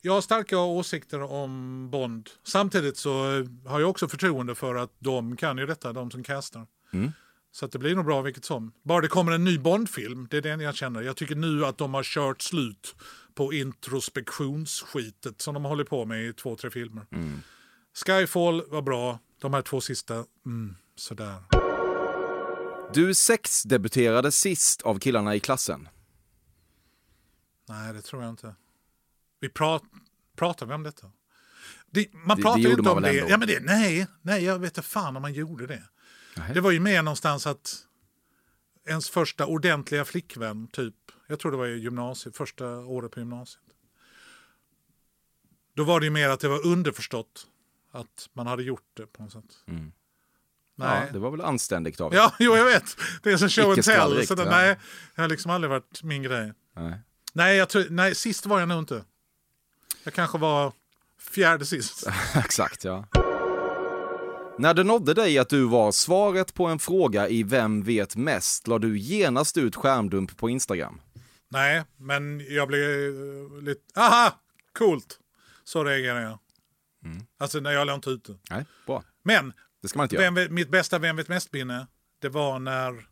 [0.00, 2.28] jag har starka åsikter om Bond.
[2.44, 6.22] Samtidigt så eh, har jag också förtroende för att de kan ju detta, de som
[6.22, 6.66] castar.
[7.52, 8.72] Så det blir nog bra vilket som.
[8.82, 11.02] Bara det kommer en ny Bond-film, det är den jag känner.
[11.02, 12.94] Jag tycker nu att de har kört slut
[13.34, 17.06] på introspektionsskitet som de har hållit på med i två, tre filmer.
[18.06, 21.42] Skyfall var bra, de här två sista, mm, sådär.
[22.94, 25.88] Du sexdebuterade sist av killarna i klassen.
[27.68, 28.54] Nej, det tror jag inte.
[29.40, 29.82] Vi prat,
[30.36, 31.06] pratar vi om detta?
[31.90, 33.18] Det, man det pratar ju gjorde inte man om det.
[33.18, 33.30] ändå?
[33.30, 33.60] Ja, men det.
[33.60, 35.82] Nej, nej, jag vet inte fan om man gjorde det.
[36.54, 37.76] Det var ju mer någonstans att
[38.86, 40.94] ens första ordentliga flickvän, typ,
[41.26, 43.62] jag tror det var i gymnasiet, första året på gymnasiet.
[45.74, 47.46] Då var det ju mer att det var underförstått
[47.92, 49.44] att man hade gjort det på något sätt.
[49.64, 49.76] Nej.
[49.76, 49.92] Mm.
[50.76, 52.14] Ja, det var väl anständigt av.
[52.14, 52.96] Ja, jo, jag vet.
[53.22, 54.26] Det är som show and tell.
[54.26, 54.78] Så det, nej,
[55.14, 56.52] det har liksom aldrig varit min grej.
[56.76, 57.00] Nej.
[57.32, 59.04] Nej, jag nej, sist var jag nog inte.
[60.04, 60.72] Jag kanske var
[61.18, 62.06] fjärde sist.
[62.34, 63.06] Exakt, ja.
[64.58, 68.66] När det nådde dig att du var svaret på en fråga i Vem vet mest
[68.66, 71.00] la du genast ut skärmdump på Instagram.
[71.48, 74.00] nej, men jag blev eh, lite...
[74.00, 74.40] Aha!
[74.72, 75.18] Coolt!
[75.64, 76.38] Så reagerar jag.
[77.38, 78.36] Alltså, när jag låg inte ute.
[78.50, 79.04] Nej, bra.
[79.22, 80.30] Men Det ska man inte göra.
[80.30, 81.86] vem, mitt bästa Vem vet mest-minne,
[82.18, 83.06] det var när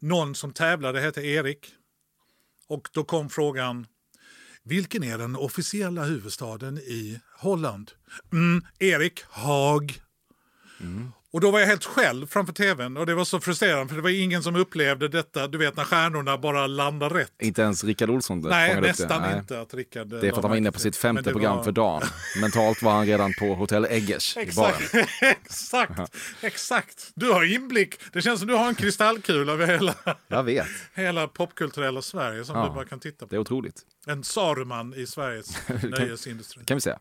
[0.00, 1.74] någon som tävlade hette Erik.
[2.66, 3.86] Och då kom frågan,
[4.62, 7.90] vilken är den officiella huvudstaden i Holland?
[8.32, 10.00] Mm, Erik Haag.
[11.32, 14.02] Och då var jag helt själv framför tvn och det var så frustrerande för det
[14.02, 17.32] var ingen som upplevde detta, du vet när stjärnorna bara landar rätt.
[17.42, 19.38] Inte ens Rickard Olsson Nej, nästan Nej.
[19.38, 20.06] inte att Rickard...
[20.08, 21.64] Det är för att han var inne på sitt femte program var...
[21.64, 22.02] för dagen.
[22.40, 24.36] Mentalt var han redan på hotell Eggers.
[24.36, 27.10] Exakt, exakt, exakt.
[27.14, 27.94] Du har inblick.
[28.12, 29.94] Det känns som du har en kristallkula över hela,
[30.28, 32.64] Jag vet, hela popkulturella Sverige som Ja.
[32.68, 33.40] du bara kan titta det är på.
[33.40, 33.82] otroligt.
[34.06, 36.64] En Saruman i Sveriges nöjesindustri.
[36.64, 36.98] kan vi säga.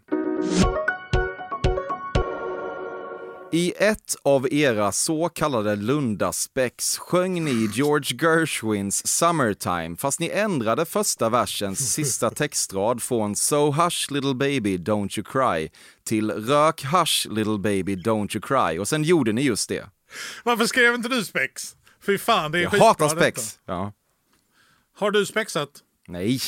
[3.52, 10.86] I ett av era så kallade Lundaspex sjöng ni George Gershwins Summertime fast ni ändrade
[10.86, 15.71] första versens sista textrad från So hush little baby don't you cry
[16.04, 19.89] till Rök hush little baby don't you cry och sen gjorde ni just det.
[20.43, 21.75] Varför skrev inte du spex?
[22.06, 23.60] Fy fan, det är Jag hatar spex.
[23.65, 23.93] Ja.
[24.95, 25.69] Har du spexat?
[26.08, 26.39] Nej.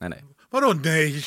[0.00, 0.24] Nej, nej.
[0.54, 1.12] Vadå nej?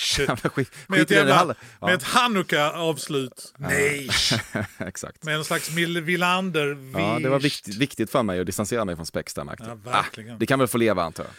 [0.88, 3.54] Med ett, jävla, med ett Hanukka-avslut.
[3.58, 4.10] Nej.
[4.78, 5.24] Exakt.
[5.24, 7.68] Med en slags Villander Ja, det var visst.
[7.68, 9.92] viktigt, för mig att distansera mig från Spex där märkte Ja, jag.
[9.92, 10.36] verkligen.
[10.36, 11.34] ah, Det kan väl få leva antar jag.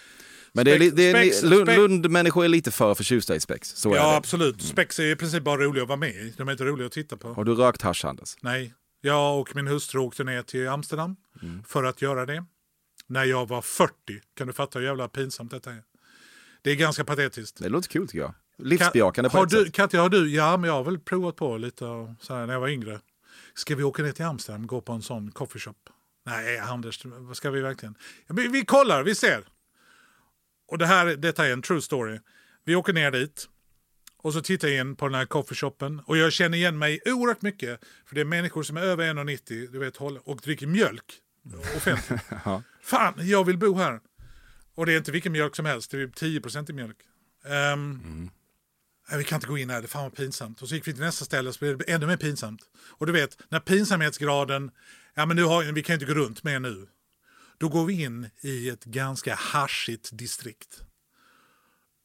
[0.52, 3.40] Men det är, Spex- det är, Spex- Lund, Spex- Lundmänniskor är lite för förtjusta i
[3.40, 3.68] Spex.
[3.68, 4.62] Så Ja, absolut.
[4.62, 6.34] Spex är i princip bara roliga att vara med i.
[6.36, 7.28] De är inte roliga att titta på.
[7.34, 8.36] Har du rökt hasch, Anders?
[8.40, 8.74] Nej.
[9.00, 11.62] Jag och min hustru åkte ner till Amsterdam Mm.
[11.68, 12.44] för att göra det.
[13.06, 13.92] När jag var 40.
[14.36, 15.82] Kan du fatta hur jävla pinsamt detta är?
[16.62, 17.58] Det är ganska patetiskt.
[17.58, 18.34] Det låter kul tycker jag.
[18.58, 19.74] Livsbejakande på har ett du, sätt.
[19.74, 20.30] Katja, har du?
[20.30, 21.84] Ja, men jag har väl provat på lite
[22.20, 23.00] så här, när jag var yngre.
[23.54, 25.76] Ska vi åka ner till Amsterdam och gå på en sån coffeeshop?
[26.26, 27.94] Nej, Anders, vad ska vi verkligen?
[28.26, 29.44] Ja, men vi kollar, vi ser.
[30.68, 32.20] Och det här, detta är en true story.
[32.64, 33.48] Vi åker ner dit
[34.22, 37.42] och så tittar jag in på den här coffeeshopen och jag känner igen mig oerhört
[37.42, 37.80] mycket.
[38.06, 41.04] För det är människor som är över 1,90 du vet, och dricker mjölk
[41.76, 42.20] offentligt.
[42.82, 44.00] Fan, jag vill bo här.
[44.78, 46.96] Och det är inte vilken mjölk som helst, det är 10% i mjölk.
[47.44, 48.30] Ehm,
[49.08, 50.62] Nej, vi kan inte gå in här, det är fan vad pinsamt.
[50.62, 52.62] Och så gick vi till nästa ställe så blev det ännu mer pinsamt.
[52.74, 54.70] Och du vet, när pinsamhetsgraden,
[55.14, 56.88] ja men nu har, vi kan inte gå runt mer nu.
[57.58, 60.82] Då går vi in i ett ganska haschigt distrikt.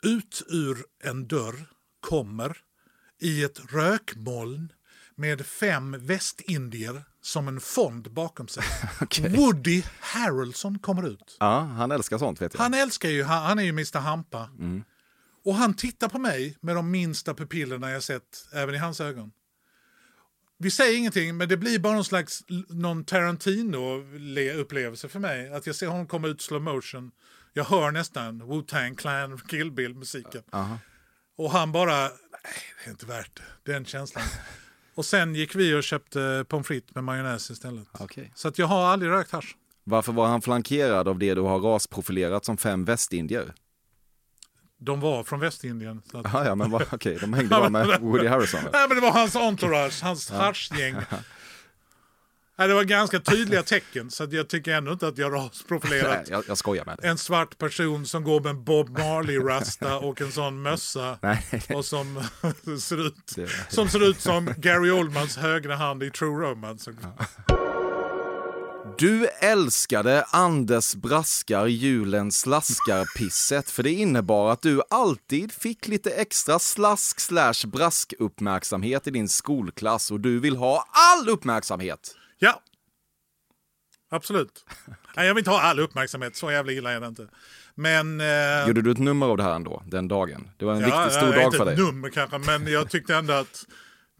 [0.03, 1.65] Ut ur en dörr
[1.99, 2.57] kommer
[3.19, 4.73] i ett rökmoln
[5.15, 8.63] med fem västindier som en fond bakom sig.
[9.29, 11.38] Woody Harrelson kommer ut.
[11.39, 12.62] Ja, han älskar sånt vet jag.
[12.62, 14.49] Han älskar ju, han, han är ju Mr Hampa.
[15.45, 19.31] Och han tittar på mig med de minsta pupillerna jag sett, även i hans ögon.
[20.57, 25.53] Vi säger ingenting, men det blir bara någon slags någon Tarantino-upplevelse för mig.
[25.53, 27.12] Att jag ser honom komma ut slow motion.
[27.53, 30.43] Jag hör nästan Wu-Tang Clan, Kill Bill-musiken.
[31.38, 32.09] Och han bara, nej
[32.83, 34.23] det är inte värt det, den känslan.
[34.95, 37.88] och sen gick vi och köpte pommes frites med majonnäs istället.
[37.91, 38.32] Okej.
[38.36, 39.56] Så att jag har aldrig rökt hasch.
[39.84, 43.53] Varför var han flankerad av det du har rasprofilerat som fem västindier?
[44.77, 46.01] De var från Västindien.
[46.12, 46.27] Så att...
[46.34, 48.60] Ja, ja, men vad- okej, de hängde bara med Woody Harrelson.
[48.60, 48.71] eller?
[48.71, 50.95] Nej, men det var hans entourage, hans haschgäng.
[52.57, 56.43] Nej, det var ganska tydliga tecken, så jag tycker ändå inte att jag rasprofilerat jag,
[56.47, 60.61] jag skojar med en svart person som går med en Bob Marley-rasta och en sån
[60.61, 61.17] mössa.
[61.21, 61.63] Nej.
[61.73, 62.23] Och som
[62.79, 66.91] ser, ut, som ser ut som Gary Oldmans högra hand i True Romance.
[68.97, 76.59] Du älskade Anders Braskar julens slaskarpisset för det innebar att du alltid fick lite extra
[76.59, 82.15] slask slash brask uppmärksamhet i din skolklass och du vill ha all uppmärksamhet.
[82.43, 82.62] Ja,
[84.12, 84.65] absolut.
[85.15, 87.27] Nej, jag vill inte ha all uppmärksamhet, så jävla illa är det inte.
[87.75, 88.21] Men...
[88.21, 90.49] Eh, Gjorde du ett nummer av det här ändå, den dagen?
[90.58, 91.73] Det var en Ja, riktigt stor dag inte för dig.
[91.73, 93.65] ett nummer kanske, men jag tyckte ändå att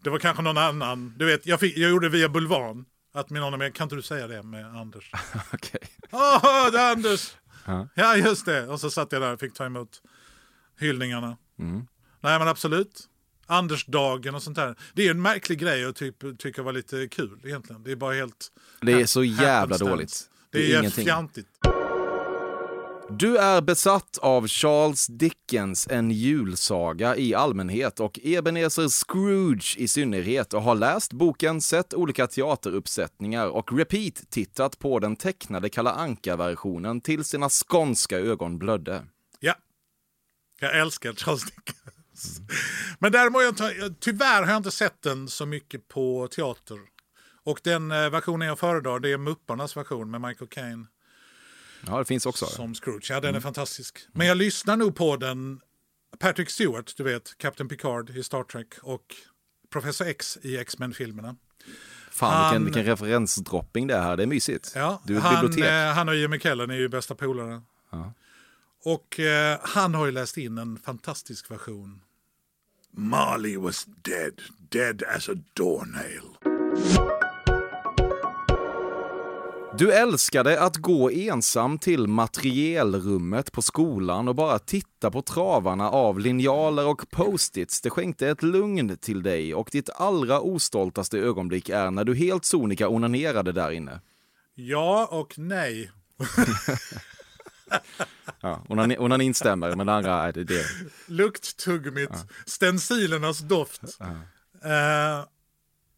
[0.02, 1.14] det var kanske någon annan.
[1.18, 2.84] Du vet, jag, fick, jag gjorde det via Bulvan.
[3.14, 5.10] Att min honom, kan inte du säga det med Anders?
[5.52, 5.80] Okej.
[6.10, 7.32] Åh, det är Anders!
[7.66, 7.88] Ja.
[7.94, 8.66] Ja, just det.
[8.68, 10.02] Och så satt jag där och fick ta emot
[10.80, 11.36] hyllningarna.
[11.58, 11.86] Mm.
[12.20, 13.08] Nej, men absolut.
[13.46, 14.74] Andersdagen och sånt där.
[14.94, 17.82] Det är en märklig grej att typ, tycka var lite kul egentligen.
[17.82, 18.48] Det är bara helt...
[18.80, 20.30] Det är så jävla dåligt.
[20.50, 21.46] Det Det är, är fjantigt.
[23.10, 30.54] Du är besatt av Charles Dickens En julsaga i allmänhet och Ebenezer Scrooge i synnerhet
[30.54, 37.24] och har läst boken, sett olika teateruppsättningar och repeat-tittat på den tecknade Kalla Anka-versionen till
[37.24, 39.06] sina skånska ögon blödde.
[39.40, 39.54] Ja.
[40.60, 41.94] Jag älskar Charles Dickens.
[42.98, 46.78] Men däremot, jag tyvärr har jag inte sett den så mycket på teater.
[47.44, 50.86] Och den eh, versionen jag föredrar det är Mupparnas version med Michael Caine
[51.86, 52.46] Ja, det finns också.
[52.46, 53.06] som Scrooge.
[53.10, 53.98] Ja, den är fantastisk.
[54.12, 55.60] Men jag lyssnar nog på den.
[56.18, 59.14] Patrick Stewart, du vet, Captain Picard i Star Trek och
[59.72, 61.36] Professor X i X-Men-filmerna.
[62.10, 64.16] Fan, Han- vilken, vilken referensdropping det är här.
[64.16, 64.72] Det är mysigt.
[64.74, 65.70] Ja, Du är ett han, bibliotek.
[65.72, 67.62] eh, han och Jimmy Kellen är ju bästa polare.
[68.84, 72.00] Och eh, han har ju läst in en fantastisk version.
[72.96, 76.36] Marley was dead, dead as a doornail.
[79.78, 86.18] Du älskade att gå ensam till materielrummet på skolan och bara titta på travarna av
[86.18, 87.80] linjaler och post-its.
[87.80, 92.44] Det skänkte ett lugn till dig och ditt allra ostoltaste ögonblick är när du helt
[92.44, 94.00] sonika onanerade där inne.
[94.54, 95.90] Ja och nej.
[98.40, 100.44] Ja, onan- onanin stämmer, men det andra är det.
[100.44, 100.64] det.
[101.06, 102.10] Lukttuggummit,
[102.46, 103.82] stencilernas doft.
[104.64, 105.24] Eh,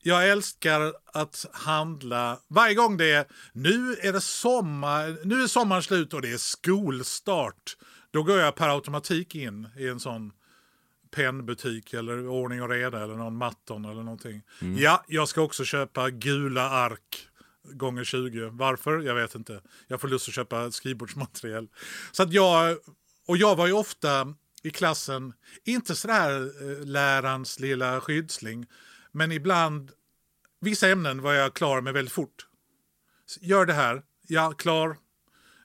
[0.02, 5.82] jag älskar att handla, varje gång det är, nu är det sommar, nu är sommaren
[5.82, 7.76] slut och det är skolstart.
[8.10, 10.32] Då går jag per automatik in i en sån
[11.14, 14.42] pennbutik eller ordning och reda eller någon Matton eller någonting.
[14.78, 17.28] Ja, jag ska också köpa gula ark
[17.72, 18.50] gånger 20.
[18.52, 19.00] Varför?
[19.00, 19.60] Jag vet inte.
[19.86, 21.68] Jag får lust att köpa skrivbordsmaterial.
[22.12, 22.78] Så att jag,
[23.26, 25.32] och jag var ju ofta i klassen,
[25.64, 28.66] inte sådär eh, lärarens lilla skyddsling,
[29.12, 29.90] men ibland,
[30.60, 32.46] vissa ämnen var jag klar med väldigt fort.
[33.40, 34.96] Gör det här, ja, klar.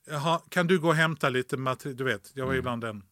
[0.05, 1.97] Jaha, kan du gå och hämta lite material?
[1.97, 3.03] Du vet, jag var ibland den.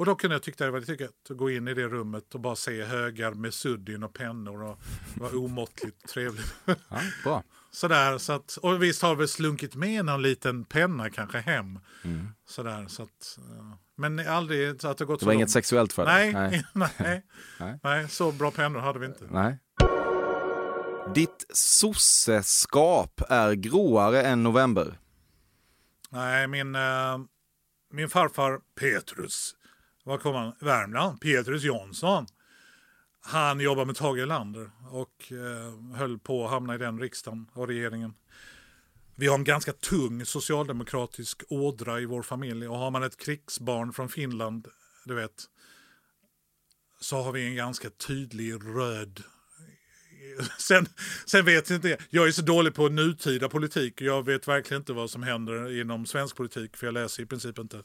[0.00, 2.34] Och då kunde jag tycka det var lite gött att gå in i det rummet
[2.34, 4.78] och bara se högar med suddin och pennor och
[5.14, 6.54] det var omåttligt trevligt.
[6.64, 7.42] Ja, bra.
[7.72, 11.78] Sådär, så att, och visst har vi slunkit med någon liten penna kanske hem.
[12.04, 12.28] Mm.
[12.48, 13.64] Sådär, så att, eh,
[13.96, 15.50] men aldrig så att det gått Det så var inget långt.
[15.52, 16.32] sexuellt för dig?
[16.32, 17.22] Nej, nej, nej,
[17.60, 17.78] Nej.
[17.82, 19.24] nej, så bra pennor hade vi inte.
[19.30, 19.58] Nej.
[21.14, 24.98] Ditt sosseskap är gråare än november.
[26.10, 27.18] Nej, min, eh,
[27.92, 29.54] min farfar Petrus,
[30.04, 30.52] var kom han?
[30.60, 32.26] Värmland, Petrus Jonsson.
[33.20, 37.68] Han jobbade med Tage Erlander och eh, höll på att hamna i den riksdagen och
[37.68, 38.14] regeringen.
[39.16, 43.92] Vi har en ganska tung socialdemokratisk ådra i vår familj och har man ett krigsbarn
[43.92, 44.68] från Finland,
[45.04, 45.44] du vet,
[47.00, 49.22] så har vi en ganska tydlig röd
[50.58, 50.86] Sen,
[51.26, 54.80] sen vet jag inte, jag är så dålig på nutida politik och jag vet verkligen
[54.80, 57.82] inte vad som händer inom svensk politik för jag läser i princip inte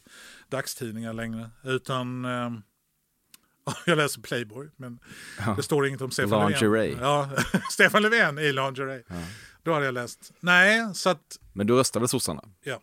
[0.49, 1.49] dagstidningar längre.
[1.63, 2.49] Utan eh,
[3.86, 4.99] jag läser Playboy men
[5.57, 6.89] det står inget om Stefan Lingerie.
[6.95, 7.03] Löfven.
[7.07, 7.30] Ja,
[7.72, 9.03] Stefan Löfven i lingerie.
[9.63, 10.34] Då hade jag läst.
[10.39, 12.43] Nej, så att, Men du röstar väl sossarna?
[12.63, 12.82] ja.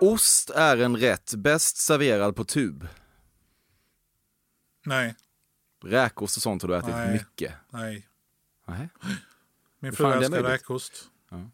[0.00, 2.88] Ost är en rätt bäst serverad på tub.
[4.84, 5.14] Nej,
[5.84, 7.12] Räkost och sånt har du ätit Nej.
[7.12, 7.54] mycket.
[7.70, 8.08] nej.
[8.66, 8.88] Nej.
[9.78, 10.92] Min fru älskar räkost.
[11.30, 11.50] Ja.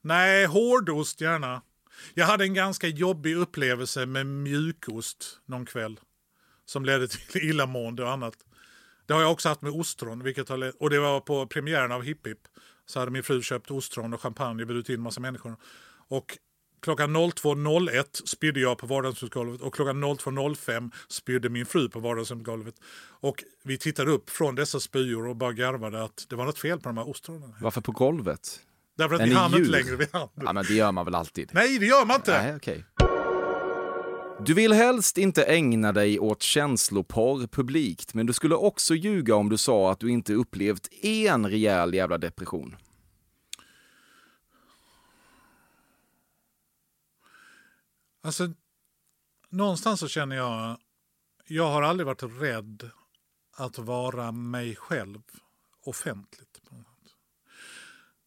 [0.00, 1.62] Nej, hårdost gärna.
[2.14, 6.00] Jag hade en ganska jobbig upplevelse med mjukost någon kväll.
[6.68, 8.34] Som ledde till illamående och annat.
[9.06, 10.22] Det har jag också haft med ostron.
[10.22, 12.38] Vilket har och det var på premiären av Hipp Hipp.
[12.86, 15.56] Så hade min fru köpt ostron och champagne och bjudit in massa människor.
[16.08, 16.38] Och
[16.82, 22.74] klockan 02.01 spydde jag på vardagsrumsgolvet och klockan 02.05 spydde min fru på vardagsrumsgolvet.
[23.20, 26.80] Och vi tittade upp från dessa spyor och bara garvade att det var något fel
[26.80, 27.54] på de här ostronen.
[27.60, 28.60] Varför på golvet?
[28.98, 29.96] Därför att vi hann inte längre.
[29.96, 30.28] Vi hann.
[30.34, 31.50] Ja, men det gör man väl alltid?
[31.52, 32.42] Nej, det gör man inte.
[32.42, 32.84] Nej, okej.
[34.40, 39.48] Du vill helst inte ägna dig åt känsloporr publikt, men du skulle också ljuga om
[39.48, 42.76] du sa att du inte upplevt en rejäl jävla depression.
[48.22, 48.52] Alltså,
[49.48, 50.78] någonstans så känner jag,
[51.46, 52.90] jag har aldrig varit rädd
[53.56, 55.22] att vara mig själv
[55.84, 56.60] offentligt.
[56.68, 57.12] på något sätt.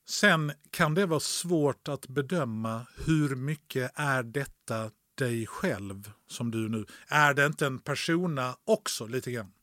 [0.08, 4.92] Sen kan det vara svårt att bedöma hur mycket är detta
[5.26, 6.86] dig själv som du nu...
[7.08, 9.54] Är det inte en persona också lite grann?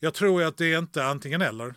[0.00, 1.74] Jag tror att det är inte antingen eller.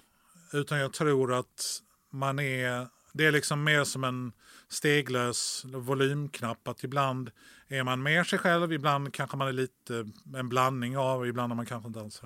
[0.54, 2.88] Utan jag tror att man är...
[3.14, 4.32] Det är liksom mer som en
[4.70, 6.68] steglös volymknapp.
[6.68, 7.32] Att ibland
[7.68, 11.56] är man mer sig själv, ibland kanske man är lite en blandning av, ibland är
[11.56, 12.22] man kanske inte alls.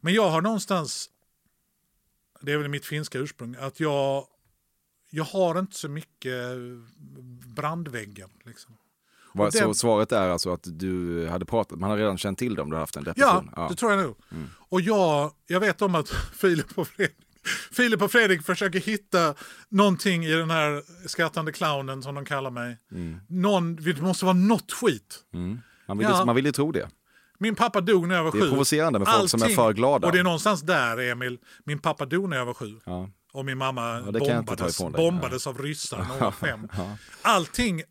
[0.00, 1.10] Men jag har någonstans,
[2.40, 4.26] det är väl mitt finska ursprung, att jag,
[5.10, 6.56] jag har inte så mycket
[7.56, 8.30] brandväggar.
[8.44, 8.76] Liksom.
[9.32, 12.54] Och det- Så svaret är alltså att du hade pratat, man har redan känt till
[12.54, 13.68] det om du har haft en Ja, depression?
[13.70, 14.16] det tror jag nog.
[14.68, 16.08] Och jag, jag vet om att
[16.40, 17.16] Filip och Fredrik
[17.72, 19.34] Filip och Fredrik försöker hitta
[19.68, 22.76] någonting i den här skrattande clownen som de kallar mig.
[23.28, 25.18] Någon, det måste vara något skit.
[25.34, 25.60] Mm.
[25.88, 26.24] Man, vill, Ja.
[26.24, 26.88] man vill ju tro det.
[27.38, 28.44] Min pappa dog när jag var Det sju.
[28.46, 30.06] är provocerande med folk som är för glada.
[30.06, 31.38] Och det är någonstans där, Emil.
[31.64, 32.80] Min pappa dog när jag var sju.
[32.84, 33.08] Ja.
[33.32, 36.68] Och min mamma Ja, det bombades, bombades av ryssar när hon var fem.
[37.22, 37.82] Allting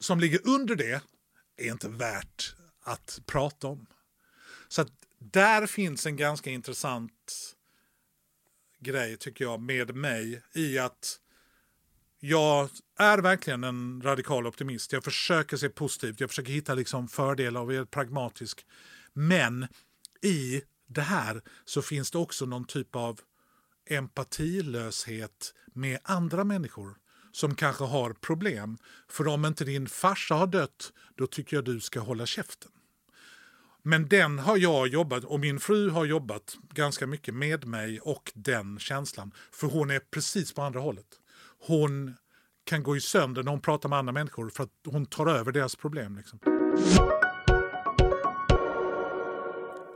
[0.00, 1.02] som ligger under det
[1.56, 3.86] är inte värt att prata om.
[4.68, 7.56] Så att där finns en ganska intressant
[8.78, 11.20] grej tycker jag med mig i att
[12.20, 14.92] jag är verkligen en radikal optimist.
[14.92, 18.66] Jag försöker se positivt, jag försöker hitta liksom fördelar och är pragmatisk.
[19.12, 19.66] Men
[20.22, 23.20] i det här så finns det också någon typ av
[23.86, 26.96] empatilöshet med andra människor
[27.36, 28.78] som kanske har problem.
[29.08, 32.70] För om inte din farsa har dött, då tycker jag du ska hålla käften.
[33.82, 38.32] Men den har jag jobbat, och min fru har jobbat ganska mycket med mig och
[38.34, 39.32] den känslan.
[39.52, 41.06] För hon är precis på andra hållet.
[41.66, 42.14] Hon
[42.64, 45.52] kan gå i sönder när hon pratar med andra människor för att hon tar över
[45.52, 46.16] deras problem.
[46.16, 46.38] Liksom.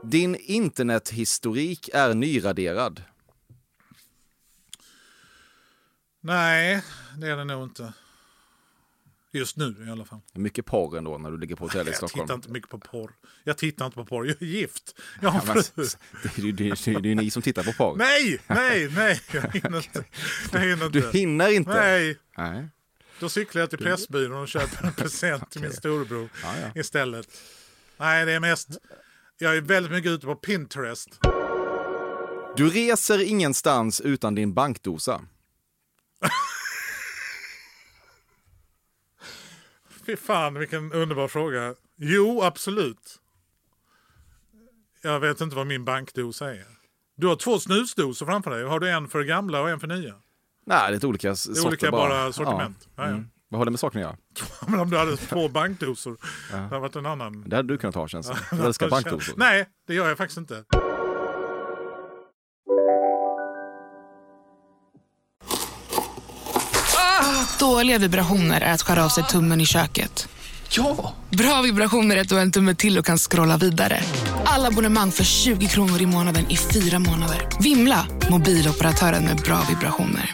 [0.03, 3.03] Din internethistorik är nyraderad.
[6.21, 6.83] Nej,
[7.17, 7.93] det är det nog inte.
[9.33, 10.19] Just nu i alla fall.
[10.33, 12.25] Mycket porr ändå när du ligger på hotell i Jag Stockholm.
[12.27, 13.11] tittar inte mycket på porr.
[13.43, 14.25] Jag tittar inte på porr.
[14.27, 14.99] Jag är gift.
[15.21, 15.85] Jag har Ja, en men,
[16.35, 17.95] det det, ju- det är ni som tittar på porr.
[17.97, 19.21] Nej, nej, nej.
[19.33, 20.03] Jag hinner inte.
[20.51, 20.99] Jag hinner inte.
[20.99, 21.71] Du hinner inte.
[21.73, 22.67] Nej, Nej.
[23.19, 26.81] då cyklar jag till Pressbyrån och köper en present till min storebror Ja, ja.
[26.81, 27.27] istället.
[27.97, 28.69] Nej, det är mest...
[29.37, 31.09] Jag är väldigt mycket ute på Pinterest.
[32.57, 35.21] Du reser ingenstans utan din bankdosa.
[40.05, 41.73] Fy fan vilken underbar fråga.
[41.97, 43.19] Jo, absolut.
[45.01, 46.65] Jag vet inte vad min bankdosa är.
[47.15, 48.63] Du har två snusdosor framför dig.
[48.63, 50.13] Har du en för gamla och en för nya?
[50.65, 52.87] Nej, det är ett olika s- Det är sorter olika bara sortiment.
[52.95, 53.03] Ja.
[53.03, 53.27] Ja, Mm.
[53.49, 54.17] Vad har det med saken att göra?
[54.67, 56.17] Men om du hade två bankdosor,
[56.51, 57.43] det hade varit en annan...
[57.49, 58.37] Det hade du kunnat ha känns det.
[58.51, 59.33] Du älskar bankdosor.
[59.37, 60.63] Nej, det gör jag faktiskt inte.
[67.61, 70.27] Dåliga vibrationer är att skära av sig tummen i köket.
[70.69, 71.13] Ja!
[71.29, 73.99] Bra vibrationer är att du har en tumme till och kan scrolla vidare.
[74.45, 77.47] Alla abonnemang för 20 kronor i månaden i fyra månader.
[77.59, 78.05] Vimla!
[78.29, 80.33] Mobiloperatören med bra vibrationer.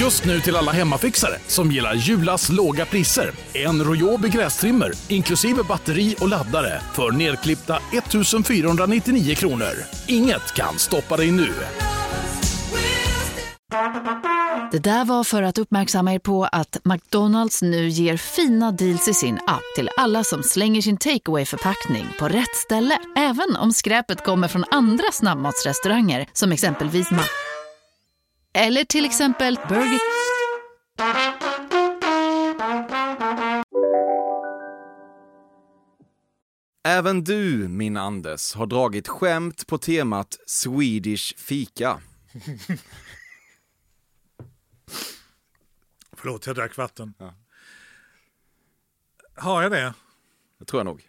[0.00, 3.30] Just nu till alla hemmafixare som gillar Julas låga priser.
[3.52, 9.74] En Royobi grästrimmer inklusive batteri och laddare för nedklippta 1 499 kronor.
[10.06, 11.52] Inget kan stoppa dig nu.
[14.72, 19.14] Det där var för att uppmärksamma er på att McDonalds nu ger fina deals i
[19.14, 22.98] sin app till alla som slänger sin takeaway förpackning på rätt ställe.
[23.16, 27.22] Även om skräpet kommer från andra snabbmatsrestauranger som exempelvis Ma...
[28.54, 30.00] Eller till exempel Burger...
[36.88, 42.00] Även du, min Anders, har dragit skämt på temat Swedish fika.
[46.24, 47.14] Förlåt, jag drack vatten.
[47.18, 47.34] Ja.
[49.36, 49.94] Har jag det?
[50.58, 51.08] Det tror jag nog.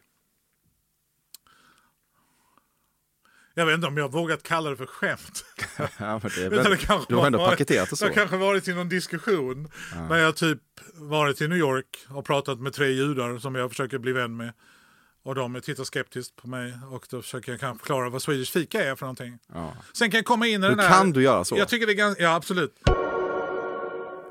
[3.54, 5.46] Jag vet inte om jag vågat kalla det för skämt.
[5.78, 8.06] Ja, men det är väl, det du har ändå paketerat det så.
[8.06, 9.72] Jag har kanske varit i någon diskussion
[10.10, 10.62] när jag typ
[10.94, 14.54] varit i New York och pratat med tre judar som jag försöker bli vän med.
[15.24, 18.84] Och de tittar skeptiskt på mig och då försöker jag kanske förklara vad Swedish fika
[18.84, 19.40] är för någonting.
[19.54, 19.74] Ja.
[19.94, 20.90] Sen kan jag komma in i Hur den här...
[20.90, 21.58] kan du göra så?
[21.58, 22.24] Jag tycker det är ganska...
[22.24, 22.82] Ja, absolut.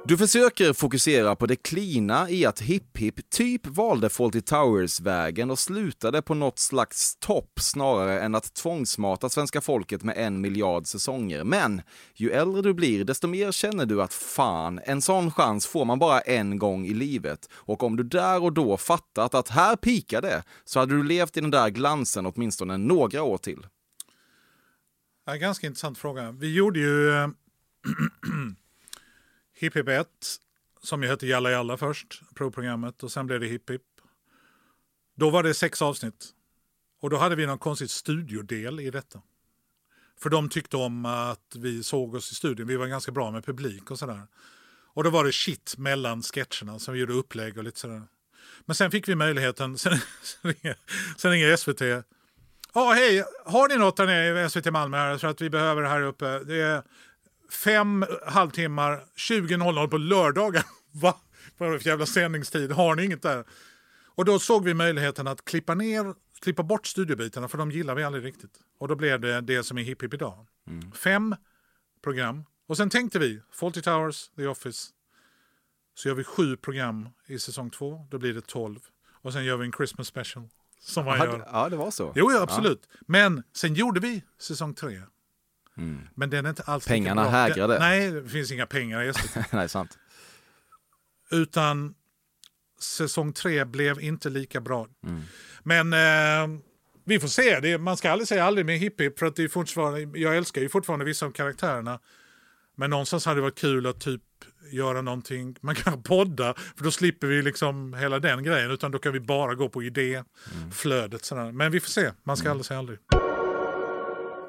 [0.07, 5.59] Du försöker fokusera på det klina i att Hipp Hipp typ valde Fawlty Towers-vägen och
[5.59, 11.44] slutade på något slags topp snarare än att tvångsmata svenska folket med en miljard säsonger.
[11.44, 11.82] Men
[12.14, 15.98] ju äldre du blir, desto mer känner du att fan, en sån chans får man
[15.98, 17.48] bara en gång i livet.
[17.52, 21.36] Och om du där och då fattat att här pikar det, så hade du levt
[21.36, 23.66] i den där glansen åtminstone några år till.
[25.26, 26.32] Ja, ganska intressant fråga.
[26.32, 27.28] Vi gjorde ju eh,
[29.55, 30.09] Hipp Hipp 1,
[30.82, 33.82] som ju hette Jalla Jalla först, provprogrammet, och sen blev det Hipp Hipp.
[35.14, 36.28] Då var det sex avsnitt.
[37.00, 39.22] Och då hade vi någon konstig studiodel i detta.
[40.20, 43.44] För de tyckte om att vi såg oss i studion, vi var ganska bra med
[43.44, 44.22] publik och sådär.
[44.94, 48.02] Och då var det shit mellan sketcherna, som vi gjorde upplägg och lite sådär.
[48.64, 49.98] Men sen fick vi möjligheten, sen,
[51.16, 52.07] sen, ringer, SVT
[52.74, 53.24] Ja, hej.
[53.44, 56.02] Har ni något där nere i SVT Malmö här så att vi behöver det här
[56.02, 56.38] uppe?
[56.38, 56.82] Det är
[57.55, 60.64] fem halvtimmar, 20.00 på lördagar.
[60.92, 61.20] Va?
[61.59, 62.72] Vad är det för jävla sändningstid?
[62.72, 63.44] Har ni inget där?
[64.16, 68.05] Och då såg vi möjligheten att klippa ner, klippa bort studiobitarna för de gillar vi
[68.05, 68.59] aldrig riktigt.
[68.78, 70.46] Och då blev det det som är Hipp Hipp idag.
[70.94, 71.36] Fem
[72.02, 72.44] program.
[72.66, 74.90] Och sen tänkte vi, Fawlty Towers, The Office.
[75.94, 78.78] Så gör vi sju program i säsong två, då blir det tolv.
[79.22, 80.48] Och sen gör vi en Christmas special.
[80.80, 81.48] Som man gör.
[81.52, 82.12] Ja, det var så.
[82.16, 82.88] Jo, jo absolut.
[83.00, 85.02] Men sen gjorde vi säsong tre.
[86.14, 87.79] Men den är inte alls Pengarna hägrade.
[87.79, 89.37] Nej, det finns inga pengar i SVT.
[89.53, 89.99] Nej, sant.
[91.31, 91.95] Utan
[92.81, 94.89] säsong tre blev inte lika bra.
[95.62, 96.61] Men eh,
[97.05, 97.61] vi får se.
[97.61, 100.37] Det, man ska aldrig säga aldrig med Hipp Hipp, för att det är fortfarande, jag
[100.37, 102.01] älskar ju fortfarande vissa av karaktärerna.
[102.77, 104.22] Men någonstans hade det varit kul att typ
[104.72, 108.99] göra någonting, man kan podda, för då slipper vi liksom hela den grejen, utan då
[108.99, 111.25] kan vi bara gå på idéflödet.
[111.25, 111.53] Sådär.
[111.53, 112.99] Men vi får se, man ska aldrig säga aldrig.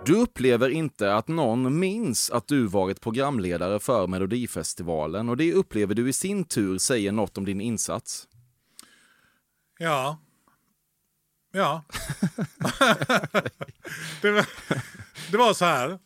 [0.05, 5.95] Du upplever inte att någon minns att du varit programledare för Melodifestivalen och det upplever
[5.95, 8.27] du i sin tur säger något om din insats.
[9.77, 10.19] Ja.
[11.51, 11.83] Ja.
[14.21, 14.45] det, var,
[15.31, 15.99] det var så här.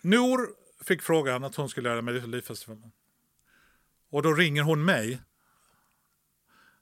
[0.00, 0.48] Nor
[0.84, 2.92] fick frågan att hon skulle göra Melodifestivalen.
[4.10, 5.20] Och då ringer hon mig.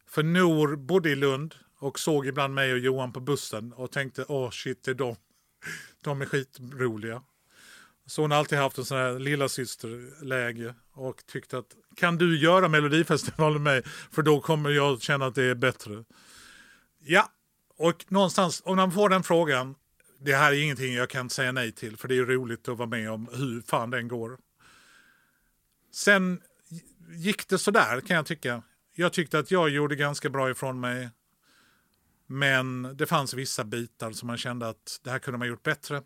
[0.07, 4.25] För Nor bodde i Lund och såg ibland mig och Johan på bussen och tänkte
[4.29, 5.17] åh shit, det är de.
[6.05, 7.23] De är skitroliga.
[8.07, 12.39] Så hon har alltid haft en sån här lilla systerläge och tyckt att kan du
[12.39, 16.05] göra Melodifestivalen med mig för då kommer jag känna att det är bättre.
[16.99, 17.29] Ja,
[17.77, 19.75] och någonstans, om man får den frågan,
[20.21, 22.89] det här är ingenting jag kan säga nej till för det är roligt att vara
[22.89, 24.39] med om hur fan den går.
[25.93, 26.41] Sen
[27.11, 28.63] gick det sådär kan jag tycka.
[28.95, 31.11] Jag tyckte att jag gjorde ganska bra ifrån mig.
[32.27, 36.03] Men det fanns vissa bitar som man kände att det här kunde man gjort bättre.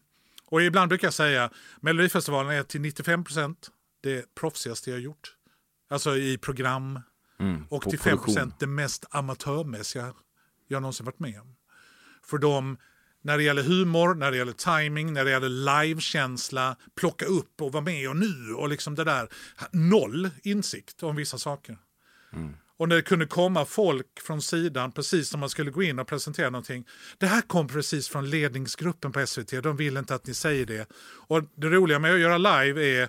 [0.46, 1.50] Och ibland brukar jag säga
[1.80, 3.70] Melodifestivalen är till 95 procent
[4.02, 5.34] det proffsigaste jag gjort.
[5.90, 7.00] Alltså i program.
[7.40, 8.24] Mm, och till 5 produktion.
[8.24, 10.14] procent det mest amatörmässiga
[10.68, 11.56] jag någonsin varit med om.
[12.24, 12.76] För de,
[13.22, 17.72] när det gäller humor, när det gäller timing, när det gäller livekänsla, plocka upp och
[17.72, 19.28] vara med och nu och liksom det där.
[19.72, 21.78] Noll insikt om vissa saker.
[22.78, 26.06] Och när det kunde komma folk från sidan precis när man skulle gå in och
[26.06, 26.86] presentera någonting.
[27.18, 30.88] Det här kom precis från ledningsgruppen på SVT, de vill inte att ni säger det.
[31.26, 33.08] Och det roliga med att göra live är,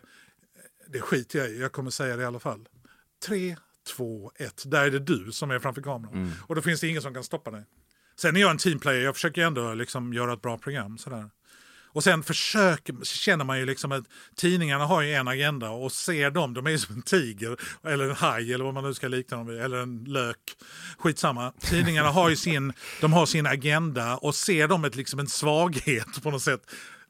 [0.87, 2.67] det skiter jag i, jag kommer säga det i alla fall.
[3.25, 3.55] Tre,
[3.95, 6.33] två, ett, där är det du som är framför kameran.
[6.47, 7.63] Och då finns det ingen som kan stoppa dig.
[8.19, 10.97] Sen är jag en teamplayer, jag försöker ändå liksom göra ett bra program.
[10.97, 11.29] Sådär.
[11.93, 14.03] Och sen försöker, känner man ju liksom att
[14.35, 18.09] tidningarna har ju en agenda och ser dem, de är ju som en tiger eller
[18.09, 20.37] en haj eller vad man nu ska likna dem vid, eller en lök.
[20.97, 21.53] Skitsamma.
[21.59, 26.23] Tidningarna har ju sin, de har sin agenda och ser dem ett, liksom en svaghet
[26.23, 26.61] på något sätt.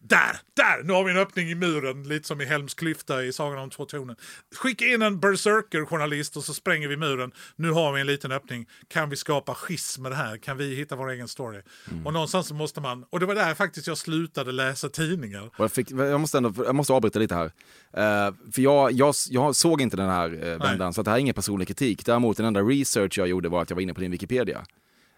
[0.02, 3.34] Där, där, nu har vi en öppning i muren, lite som i Helms klyfta i
[3.34, 4.16] Sagan om två tornen.
[4.56, 7.32] Skicka in en berserker-journalist och så spränger vi muren.
[7.56, 8.68] Nu har vi en liten öppning.
[8.88, 10.38] Kan vi skapa schism med det här?
[10.38, 11.62] Kan vi hitta vår egen story?
[12.06, 15.50] Och någonstans så måste man, och det var där faktiskt jag slutade läsa tidningar.
[15.58, 17.46] Jag, fick, jag, måste ändå, jag måste avbryta lite här.
[17.94, 21.22] Eh, för jag, jag, jag såg inte den här uh, vändan, så det här är
[21.22, 22.06] ingen personlig kritik.
[22.06, 24.66] Däremot den enda research jag gjorde var att jag var inne på din Wikipedia.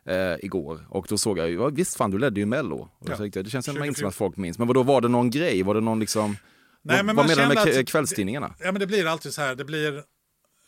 [0.06, 2.76] Eh, igår och då såg jag ju, ja, visst fan du ledde ju mello.
[3.00, 3.30] Och då Ja.
[3.34, 3.88] jag, det känns ändå 2014.
[3.88, 4.58] inte som att folk minns.
[4.60, 5.64] Men vadå, var det någon grej?
[5.64, 6.38] Var det någon liksom...
[6.84, 8.54] Nej, vad men vad menar du med att- kvällstidningarna?
[8.60, 9.56] Ja, men det blir alltid så här.
[9.56, 10.04] Det blir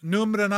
[0.01, 0.51] numren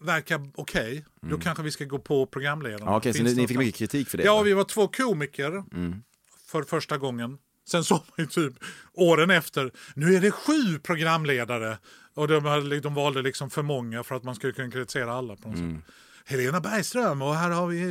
[0.00, 1.04] verkar okej.
[1.20, 1.40] Då Mm.
[1.40, 2.90] kanske vi ska gå på programledarna.
[2.90, 4.24] Ja, okej, så ni, det ni fick mycket kritik för det?
[4.24, 6.02] Ja, vi var två komiker Mm.
[6.46, 7.38] för första gången.
[7.68, 8.52] Sen såg man ju typ
[8.94, 11.78] åren efter, nu är det sju programledare.
[12.14, 15.36] Och de, hade- de valde liksom för många för att man skulle kunna kritisera alla
[15.36, 15.76] på något Mm.
[15.76, 15.84] sätt.
[16.24, 17.88] Helena Bergström och här har vi, eh,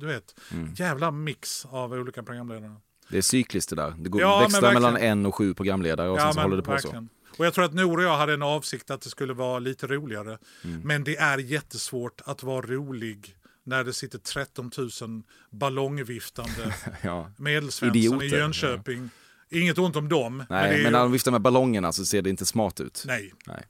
[0.00, 0.74] du vet, Mm.
[0.74, 2.74] jävla mix av olika programledare.
[3.08, 3.94] Det är cykliskt det där.
[3.98, 4.82] Det går, Ja, växlar verkligen.
[4.82, 7.06] mellan en och sju programledare och sen så håller det på så.
[7.38, 9.86] Och jag tror att Nour och jag hade en avsikt att det skulle vara lite
[9.86, 10.38] roligare.
[10.64, 10.80] Mm.
[10.80, 14.70] Men det är jättesvårt att vara rolig när det sitter 13
[15.02, 17.30] 000 ballongviftande Ja.
[17.38, 19.10] medelsvensson i Jönköping.
[19.50, 20.44] Inget ont om dem.
[20.50, 23.04] Nej, men men när de viftar med ballongerna så ser det inte smart ut.
[23.06, 23.32] Nej.
[23.46, 23.64] Nej.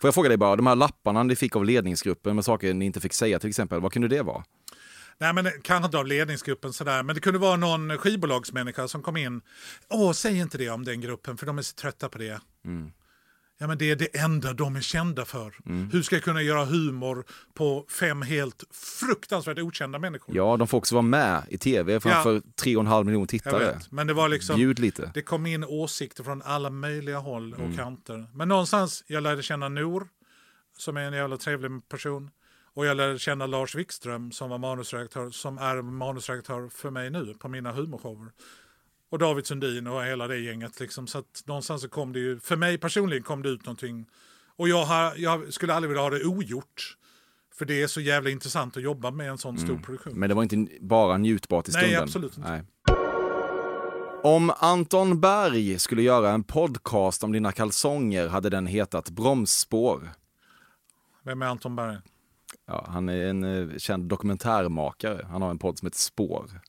[0.00, 2.84] Får jag fråga dig bara, de här lapparna ni fick av ledningsgruppen med saker ni
[2.84, 4.44] inte fick säga till exempel, vad kunde det vara?
[5.18, 7.02] Nej, men kanske inte av ledningsgruppen sådär.
[7.02, 9.40] Men det kunde vara någon skivbolagsmänniska som kom in.
[9.88, 12.40] Åh, säg inte det om den gruppen för de är så trötta på det.
[12.64, 12.92] Mm.
[13.58, 15.54] Ja, men det är det enda de är kända för.
[15.92, 18.64] Hur ska jag kunna göra humor på fem helt
[19.00, 20.36] fruktansvärt okända människor?
[20.36, 22.40] Ja, de får också vara med i tv framför Ja.
[22.56, 23.58] tre och en halv miljon tittare.
[23.58, 24.56] vet, men det var liksom...
[24.56, 25.10] Bjud lite.
[25.14, 27.76] Det kom in åsikter från alla möjliga håll och Mm.
[27.76, 28.26] kanter.
[28.34, 30.08] Men någonstans, jag lärde känna Nor,
[30.78, 32.30] som är en jävla trevlig person.
[32.74, 37.34] Och jag lärde känna Lars Wikström som var manusredaktör, som är manusredaktör för mig nu
[37.38, 38.30] på mina humorshower.
[39.10, 40.80] Och David Sundin och hela det gänget.
[40.80, 41.06] Liksom.
[41.06, 44.06] Så att någonstans så kom det ju, för mig personligen kom det ut någonting.
[44.56, 46.96] Och jag, har, jag skulle aldrig vilja ha det ogjort.
[47.54, 50.12] För det är så jävla intressant att jobba med en sån stor produktion.
[50.18, 52.02] Men det var inte bara njutbart i Nej, stunden.
[52.02, 52.50] absolut inte.
[52.50, 52.62] Nej.
[54.22, 60.10] Om Anton Berg skulle göra en podcast om dina kalsonger hade den hetat Bromsspår.
[61.24, 61.96] Vem är Anton Berg?
[62.66, 65.26] Ja, han är en eh, känd dokumentärmakare.
[65.30, 66.60] Han har en podd som heter Spår.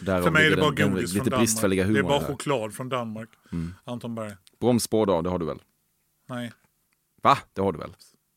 [0.00, 0.22] Därav.
[0.22, 1.70] För mig är det bara den- den godis från lite Danmark.
[1.94, 3.28] Det är bara choklad från Danmark.
[3.52, 3.74] Mm.
[3.84, 4.32] Anton Berg.
[4.60, 5.58] Bromsspår då, det har du väl?
[6.28, 6.52] Nej.
[7.22, 7.38] Va?
[7.52, 7.90] Det har du väl?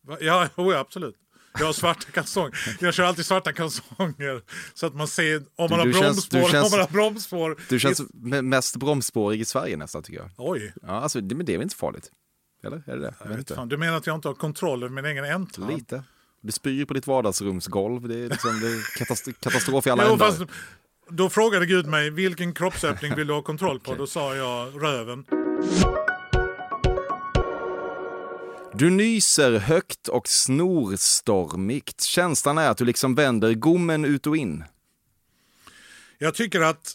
[0.08, 0.18] Va?
[0.22, 1.16] Ja, ja, absolut.
[1.60, 2.78] Jag har svarta kalsonger.
[2.80, 4.42] Jag kör alltid svarta kalsonger.
[4.74, 6.52] Så att man ser om man Du- har känns- bromsspår.
[6.52, 7.58] känns- om man har bromsspår.
[7.70, 10.30] Du känns me- mest bromsspårig i Sverige nästan tycker jag.
[10.38, 10.74] Oj.
[10.82, 12.12] Ja, alltså, det, men det är väl inte farligt?
[12.64, 12.84] Eller?
[12.88, 13.14] Är det det?
[13.20, 13.56] Jag vet inte.
[13.56, 13.70] fan.
[13.70, 15.70] Du menar att jag inte har kontroll över min egen ändtarm?
[15.70, 16.04] Lite.
[16.42, 18.08] Du spyr på ditt vardagsrumsgolv.
[18.08, 20.26] Det är, liksom, det är katast- katastrof i alla Jo, ändar.
[20.32, 20.42] fast,
[21.10, 23.96] då frågade Gud mig vilken kroppsöppning vill du ha kontroll på?
[23.98, 25.26] Då sa jag röven.
[28.74, 32.02] Du nyser högt och snorstormigt.
[32.02, 34.64] Känslan är att du liksom vänder gommen ut och in.
[36.18, 36.94] Jag tycker att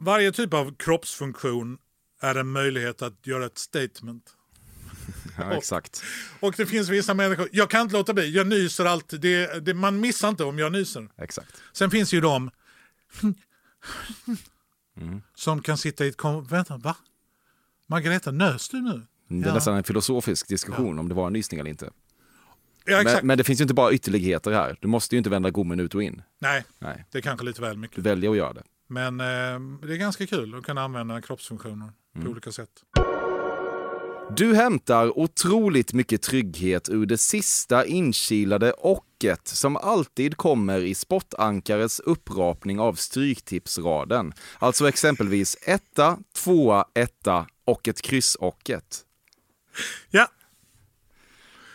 [0.00, 1.78] varje typ av kroppsfunktion
[2.20, 4.24] är en möjlighet att göra ett statement.
[5.38, 6.02] Ja, exakt.
[6.40, 9.20] Och det finns vissa människor, jag kan inte låta bli, jag nyser alltid.
[9.20, 11.08] Det, det, man missar inte om jag nyser.
[11.18, 11.62] exakt.
[11.72, 12.50] Sen finns ju de
[15.00, 15.22] Mm.
[15.34, 16.16] som kan sitta i ett...
[16.48, 16.96] Vänta, va?
[17.86, 19.02] Margareta, nös du nu?
[19.28, 19.54] Det är Ja.
[19.54, 21.90] nästan en filosofisk diskussion om det var en nysning eller inte.
[22.84, 23.02] Ja.
[23.04, 24.76] Men, men det finns ju inte bara ytterligheter här.
[24.80, 26.22] Du måste ju inte vända gommen ut och in.
[26.38, 27.98] Nej, Nej, det är kanske lite väl du mycket.
[27.98, 28.62] väljer att göra det.
[28.86, 29.26] Men eh,
[29.86, 32.24] det är ganska kul att kunna använda kroppsfunktioner Mm.
[32.26, 32.70] på olika sätt.
[34.30, 42.00] Du hämtar otroligt mycket trygghet ur det sista inkilade ocket som alltid kommer i Sportankares
[42.00, 44.32] upprapning av stryktipsraden.
[44.58, 49.04] Alltså exempelvis etta, tvåa, etta och ett kryssocket.
[50.10, 50.28] Ja,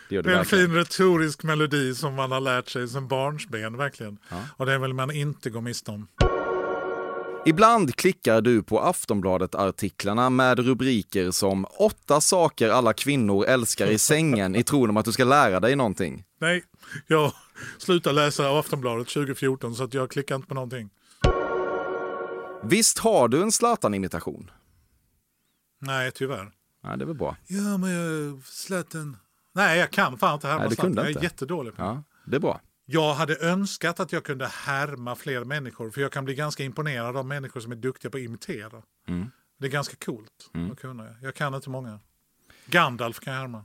[0.08, 3.76] Det du det är en fin retorisk melodi som man har lärt sig sedan barnsben.
[3.76, 4.18] Verkligen.
[4.56, 6.08] Och det vill man inte gå miste om.
[7.44, 14.56] Ibland klickar du på Aftonbladet-artiklarna med rubriker som “Åtta saker alla kvinnor älskar i sängen
[14.56, 16.24] i tron om att du ska lära dig någonting”.
[16.40, 16.64] Nej,
[17.06, 17.32] jag
[17.78, 20.90] slutade läsa Aftonbladet 2014 så att jag klickar inte på någonting.
[22.64, 24.50] Visst har du en Zlatan-imitation?
[25.80, 26.52] Nej, tyvärr.
[26.84, 27.36] Nej, det är väl bra.
[27.46, 29.16] Ja, men jag Zlatan...
[29.54, 30.94] Nej, jag kan fan inte härma Zlatan.
[30.94, 31.88] Jag är jättedålig på det.
[31.88, 32.60] Ja, det är bra.
[32.84, 37.16] Jag hade önskat att jag kunde härma fler människor för jag kan bli ganska imponerad
[37.16, 38.82] av människor som är duktiga på att imitera.
[39.08, 39.30] Mm.
[39.58, 41.16] Det är ganska coolt att kunna.
[41.22, 42.00] Jag kan inte många.
[42.66, 43.64] Gandalf kan jag härma.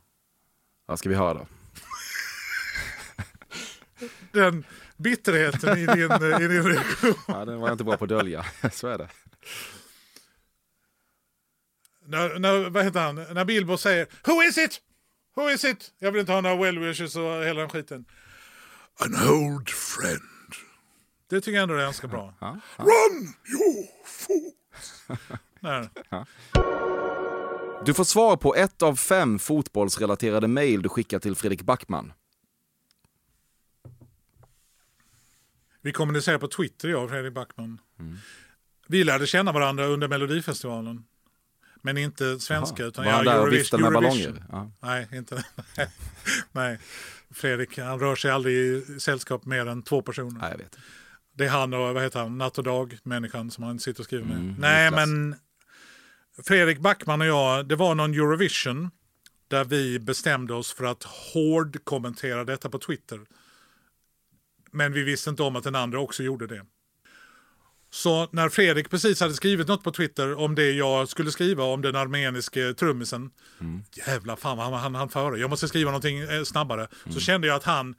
[0.86, 1.47] Vad ska vi höra då?
[4.32, 4.63] Den
[4.97, 7.13] bitterheten i din, eh, i din reaktion.
[7.28, 8.45] Ja, den var jag inte bra på att dölja.
[8.72, 9.09] Så är det.
[12.05, 13.15] När, när, vad heter han?
[13.15, 14.82] När Bilbo säger Who is it?
[15.36, 15.93] Who is it?
[15.99, 18.05] Jag vill inte ha några well wishes och hela den skiten.
[18.99, 20.23] An old friend.
[21.29, 22.33] Det tycker jag ändå är ganska bra.
[22.77, 24.51] Run, you fool!
[25.61, 25.89] Där.
[27.85, 32.13] Du får svar på ett av fem fotbollsrelaterade mejl du skickar till Fredrik Backman.
[35.81, 37.81] Vi kommunicerar på Twitter, jag och Fredrik Backman.
[38.87, 41.05] Vi lärde känna varandra under Melodifestivalen.
[41.82, 42.75] Men inte svenska.
[42.84, 42.88] Jaha.
[42.88, 44.34] Utan Var han ja, där och viftade med Eurovision.
[44.34, 44.71] ballonger?
[44.82, 44.88] Ja.
[44.88, 45.43] Nej, inte
[46.51, 46.80] Nej.
[47.32, 50.39] Fredrik han rör sig aldrig i sällskap mer än två personer.
[50.39, 50.78] Nej, jag vet.
[51.34, 54.25] Det är han och vad heter han, Natt och dag-människan som han sitter och skriver
[54.25, 54.38] med.
[54.38, 55.36] Mm, Nej, men
[56.43, 58.89] Fredrik Backman och jag, det var någon Eurovision
[59.47, 63.19] där vi bestämde oss för att hård kommentera detta på Twitter.
[64.71, 66.65] Men vi visste inte om att den andra också gjorde det.
[67.97, 71.81] Så när Fredrik precis hade skrivit något på Twitter om det jag skulle skriva om
[71.81, 73.29] den armeniske trummisen.
[74.07, 75.39] Jävla fan, han, han, han före.
[75.39, 76.87] Jag måste skriva någonting eh, snabbare.
[77.13, 77.95] Så kände jag att han,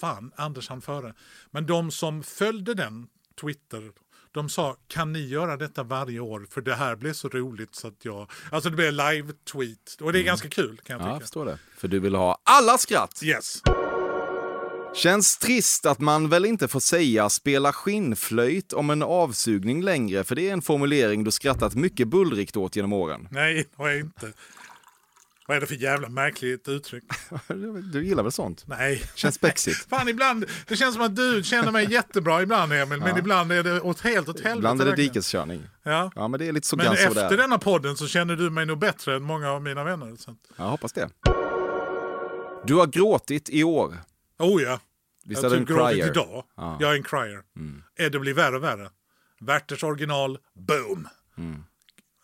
[0.00, 1.14] fan, Anders han före.
[1.50, 3.06] Men de som följde den
[3.40, 3.90] Twitter,
[4.32, 6.46] de sa kan ni göra detta varje år?
[6.50, 8.30] För det här blev så roligt så att jag...
[8.50, 10.00] Alltså det blev live-tweet.
[10.00, 11.24] Och det är ganska kul kan jag Ja, jag tycka.
[11.24, 11.58] förstår det.
[11.76, 13.20] För du vill ha alla skratt.
[13.22, 13.62] Yes.
[14.96, 20.34] Känns trist att man väl inte får säga spela skinnflöjt om en avsugning längre, för
[20.34, 23.28] det är en formulering du skrattat mycket bullrigt åt genom åren.
[23.30, 24.32] Nej, det har jag inte.
[25.48, 27.04] Vad är det för jävla märkligt uttryck?
[27.92, 28.64] Du gillar väl sånt?
[28.66, 29.02] Nej.
[29.14, 29.86] Känns spexigt.
[29.90, 33.18] Fan, ibland, det känns som att du känner mig jättebra ibland Emil, men Ja.
[33.18, 34.58] ibland är det åt helt åt helvete.
[34.58, 35.62] Ibland är det dikeskörning.
[35.82, 36.10] Ja.
[36.14, 37.36] Ja, men det är lite så Men efter där.
[37.36, 40.16] denna podden så känner du mig nog bättre än många av mina vänner.
[40.18, 40.34] Så.
[40.56, 41.08] Jag hoppas det.
[42.64, 43.96] Du har gråtit i år.
[44.38, 44.80] Oh ja.
[45.26, 46.06] Visst är du en crier?
[46.10, 46.44] idag.
[46.56, 46.76] Ja.
[46.80, 47.42] Jag är en crier.
[47.98, 48.90] Eh, Det blir värre och värre.
[49.40, 51.08] Werthers original, boom.
[51.38, 51.64] Mm.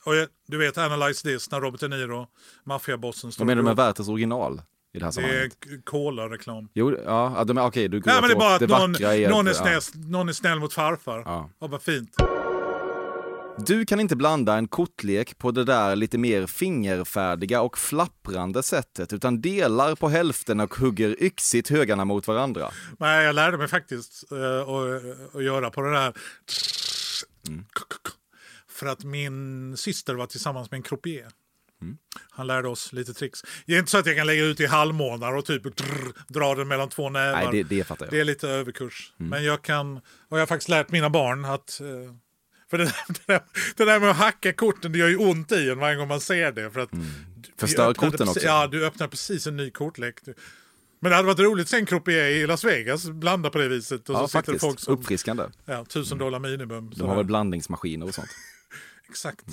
[0.05, 2.27] Och jag, du vet Analyze This när Robert De Niro,
[2.65, 4.63] maffiabossen, Vad menar du med Werthers original
[4.95, 5.83] i det här Det är?
[5.85, 6.69] Cola-reklam.
[6.75, 8.93] Jo, ja, de okej, du går Nej, men det är bara att det någon,
[9.31, 11.23] någon, är snäll, någon är snäll mot farfar.
[11.27, 11.51] Ja.
[11.59, 12.17] Och vad fint.
[13.59, 19.13] Du kan inte blanda en kortlek på det där lite mer fingerfärdiga och flapprande sättet,
[19.13, 22.71] utan delar på hälften och hugger yxigt högarna mot varandra.
[22.99, 26.13] Nej, jag lärde mig faktiskt uh, att, att göra på det där.
[27.49, 27.65] Mm.
[28.69, 31.31] För att min syster var tillsammans med en croupier.
[31.83, 31.97] Mm.
[32.31, 33.43] Han lärde oss lite tricks.
[33.67, 36.55] Det är inte så att jag kan lägga ut i halvmånar och typ drr, dra
[36.55, 37.45] den mellan två nävar.
[37.45, 38.13] Nej, det, det fattar jag.
[38.13, 39.13] Det är lite överkurs.
[39.21, 39.31] Mm.
[39.31, 41.81] Men jag kan, och jag har faktiskt lärt mina barn att...
[41.81, 42.15] eh,
[42.73, 43.41] För det där, det, där,
[43.77, 46.21] det där med att hacka korten, det gör ju ont i en varje gång man
[46.21, 46.71] ser det.
[46.71, 47.07] För att Mm.
[47.57, 48.47] Förstör korten precis- också.
[48.47, 50.15] Ja, du öppnar precis en ny kortlek.
[51.01, 53.69] Men det hade varit roligt att se en croupier i Las Vegas blanda på det
[53.69, 54.09] viset.
[54.09, 54.61] Och Ja, så faktiskt.
[54.61, 55.45] folk som, Uppfriskande.
[55.65, 56.93] ja, tusen dollar minimum.
[56.97, 58.29] De har väl blandningsmaskiner och sånt.
[59.11, 59.45] Exakt.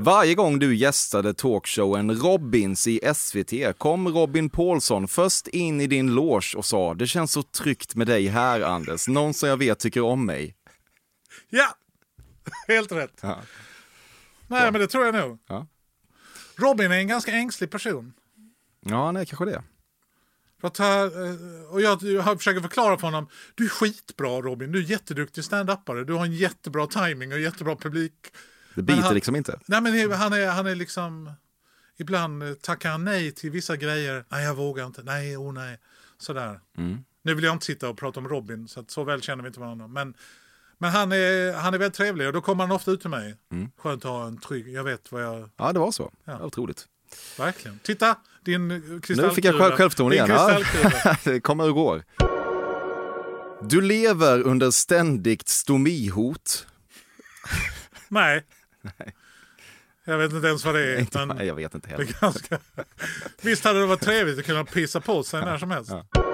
[0.00, 6.14] Varje gång du gästade talkshowen Robins i SVT kom Robin Paulsson först in i din
[6.14, 9.78] loge och sa “Det känns så tryggt med dig här Anders, någon som jag vet
[9.78, 10.54] tycker om mig”.
[11.50, 11.74] Ja,
[12.68, 13.18] helt rätt.
[13.22, 13.42] Ja.
[14.48, 15.38] Nej, men det tror jag nog.
[15.46, 15.66] Ja.
[16.56, 18.12] Robin är en ganska ängslig person.
[18.80, 19.62] Ja, nej, kanske det.
[20.60, 23.28] För att, eh, och jag, jag har försökt förklara för honom.
[23.54, 26.04] Du är skitbra Robin, du är jätteduktig stand-upare.
[26.04, 28.14] Du har en jättebra timing och jättebra publik.
[28.74, 29.60] Det biter han- liksom inte.
[29.66, 31.32] Nej men han är, han är liksom...
[31.96, 34.24] Ibland eh, tackar han nej till vissa grejer.
[34.28, 35.78] Nej jag vågar inte, nej, oh nej.
[36.18, 36.60] Sådär.
[36.76, 37.04] Mm.
[37.22, 39.46] Nu vill jag inte sitta och prata om Robin, så, att så väl känner vi
[39.46, 39.86] inte varandra.
[39.88, 40.14] Men,
[40.78, 43.36] Men han är, han är väldigt trevlig och då kommer han ofta ut till mig.
[43.52, 43.70] Mm.
[43.78, 45.50] Skönt att ha en trygg, jag vet vad jag...
[45.56, 46.12] Ja, det var så.
[46.24, 46.44] Ja.
[46.44, 46.86] Otroligt.
[47.38, 47.78] Verkligen.
[47.78, 48.68] Titta, din
[49.02, 49.28] kristallkula.
[49.28, 50.28] Nu fick jag själv, självförtroende igen.
[50.30, 50.62] Ja.
[51.24, 52.02] det kommer och går.
[53.62, 56.66] Du lever under ständigt stomihot.
[58.08, 58.44] Nej.
[60.04, 60.98] Jag vet inte ens vad det är.
[60.98, 62.08] Inte- Nej, jag vet inte heller.
[62.20, 62.58] ganska...
[63.42, 65.90] Visst hade det varit trevligt att kunna pissa på sig när som helst.
[66.12, 66.27] Ja.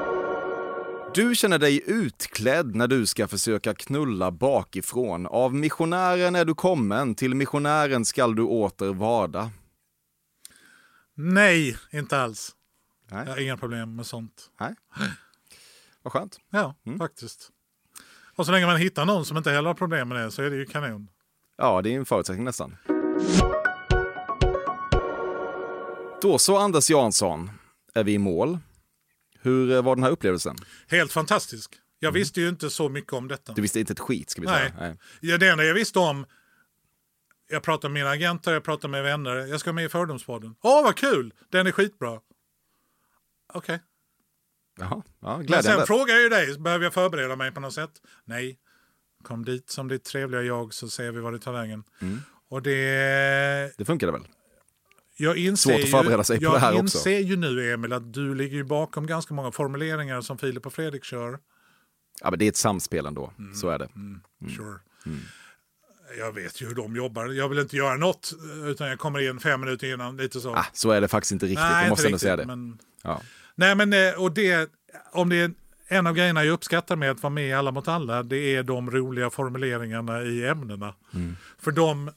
[1.14, 5.26] Du känner dig utklädd när du ska försöka knulla bakifrån.
[5.26, 9.50] Av missionären är du kommen, till missionären skall du åter varda.
[11.14, 12.50] Nej, inte alls.
[13.10, 13.24] Nej.
[13.26, 14.50] Jag har inga problem med sånt.
[14.60, 14.74] Nej.
[16.02, 16.38] Vad skönt.
[16.50, 16.98] Ja, Mm.
[16.98, 17.50] faktiskt.
[18.36, 20.50] Och så länge man hittar någon som inte heller har problem med det så är
[20.50, 21.08] det ju kanon.
[21.56, 22.76] Ja, det är en förutsättning nästan.
[26.22, 27.50] Då så, Anders Jansson,
[27.94, 28.58] är vi i mål.
[29.45, 30.57] Hur eh, var den här upplevelsen?
[30.88, 31.74] Helt fantastisk.
[31.99, 33.53] Jag visste ju inte så mycket om detta.
[33.53, 33.55] Mm.
[33.57, 34.59] Du visste inte ett skit, ska vi Nej.
[34.59, 34.74] säga.
[34.80, 34.99] Nej.
[35.20, 36.26] Ja, det enda jag visste om,
[37.49, 40.55] jag pratade med mina agenter, jag pratade med vänner, jag ska med i Fördomspodden.
[40.61, 41.34] Åh, vad kul!
[41.51, 42.20] Den är skitbra.
[43.53, 43.80] Okej.
[44.78, 45.78] Jaha, ja, Men glädjande.
[45.78, 47.90] sen frågar jag ju dig, behöver jag förbereda mig på något sätt?
[48.24, 48.59] Nej.
[49.22, 51.84] Kom dit som ditt trevliga jag så ser vi var det tar vägen.
[52.01, 52.18] Mm.
[52.49, 53.72] Och det...
[53.76, 54.26] Det funkade väl?
[55.16, 56.98] Jag inser Svårt att förbereda sig ju, på det här Jag också.
[56.98, 60.72] inser ju nu, Emil, att du ligger ju bakom ganska många formuleringar som Filip och
[60.72, 61.38] Fredrik kör.
[62.20, 63.32] Ja, men det är ett samspel ändå.
[63.54, 63.88] Så är det.
[64.56, 64.78] Sure.
[65.06, 65.20] Mm.
[66.18, 67.26] Jag vet ju hur de jobbar.
[67.26, 68.32] Jag vill inte göra något,
[68.64, 70.16] utan jag kommer in fem minuter innan.
[70.16, 70.54] Lite så.
[70.54, 71.60] Ah, så är det faktiskt inte riktigt.
[71.60, 72.46] Nej, jag måste inte ändå säga det.
[72.46, 72.78] Men...
[73.02, 73.20] Ja.
[73.54, 74.70] Nej, men eh, och det,
[75.12, 75.50] om det är
[75.88, 78.62] en av grejerna jag uppskattar med att vara med i Alla mot alla, det är
[78.62, 80.94] de roliga formuleringarna i ämnena.
[81.14, 81.36] Mm.
[81.58, 82.10] För de,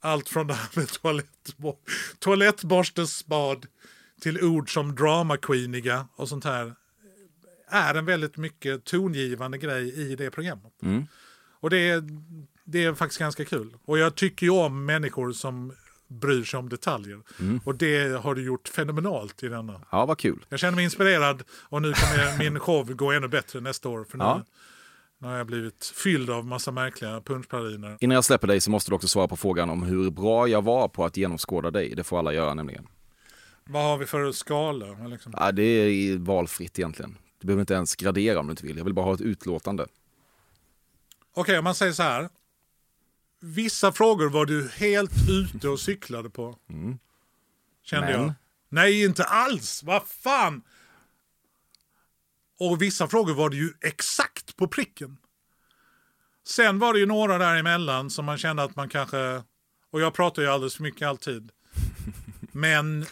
[0.00, 1.76] allt från det här med toalettbo-
[2.18, 3.66] toalettborstesspad
[4.20, 6.74] till ord som dramaqueeniga och sånt här,
[7.70, 10.72] är en väldigt mycket tongivande grej i det programmet.
[10.82, 11.06] Mm.
[11.60, 12.02] Och det är,
[12.64, 13.76] det är faktiskt ganska kul.
[13.84, 15.72] Och jag tycker ju om människor som
[16.08, 17.20] bryr sig om detaljer.
[17.40, 17.60] Mm.
[17.64, 19.80] Och det har du gjort fenomenalt i denna.
[19.90, 20.46] ja, vad kul.
[20.48, 24.04] Jag känner mig inspirerad och nu kommer min show gå ännu bättre nästa år.
[24.04, 24.44] För nu, Ja.
[25.18, 27.96] Nu har jag blivit fylld av massa märkliga punschpraliner.
[28.00, 30.62] Innan jag släpper dig så måste du också svara på frågan om hur bra jag
[30.62, 31.94] var på att genomskåda dig.
[31.94, 32.86] Det får alla göra nämligen.
[33.64, 34.86] Vad har vi för skala?
[35.08, 35.34] Liksom?
[35.36, 37.18] Ja, det är valfritt egentligen.
[37.40, 38.76] Du behöver inte ens gradera om du inte vill.
[38.76, 39.86] Jag vill bara ha ett utlåtande.
[41.34, 42.28] Okej, om man säger så här.
[43.40, 46.56] Vissa frågor var du helt ute och cyklade på.
[47.82, 48.20] Kände Men?
[48.20, 48.32] jag.
[48.68, 49.82] Nej, inte alls.
[49.82, 50.62] Vad fan!
[52.60, 55.16] Och vissa frågor var det ju exakt på pricken.
[56.46, 59.42] Sen var det ju några däremellan som man kände att man kanske...
[59.92, 61.50] Och jag pratar ju alldeles för mycket alltid.
[62.52, 63.06] Men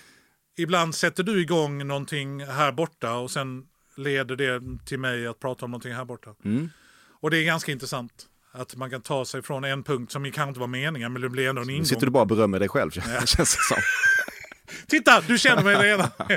[0.56, 3.66] ibland sätter du igång någonting här borta och sen
[3.96, 6.34] leder det till mig att prata om någonting här borta.
[6.44, 6.70] Mm.
[7.20, 8.26] Och det är ganska intressant.
[8.52, 11.28] Att man kan ta sig från en punkt som kan inte vara meningen men det
[11.28, 11.86] blir ändå en Nu ingång.
[11.86, 12.90] sitter du bara och berömmer dig själv,
[13.24, 13.76] känns det som.
[14.86, 16.08] Titta, du känner mig redan.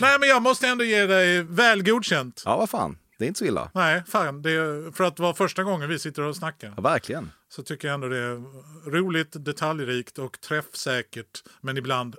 [0.00, 2.42] Nej men jag måste ändå ge dig väl godkänt.
[2.44, 2.98] Ja, vad fan.
[3.18, 3.70] Det är inte så illa.
[3.74, 4.42] Nej, fan.
[4.42, 7.30] Det är, för att vara första gången vi sitter och snackar Ja, verkligen.
[7.48, 8.42] så tycker jag ändå det är
[8.90, 11.42] roligt, detaljrikt och träffsäkert.
[11.60, 12.16] Men ibland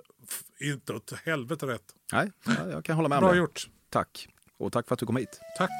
[0.60, 1.82] inte åt helvete rätt.
[2.12, 3.38] Nej, ja, jag kan hålla med om Bra det.
[3.38, 3.66] gjort.
[3.90, 4.28] Tack.
[4.58, 5.40] Och tack för att du kom hit.
[5.58, 5.70] Tack.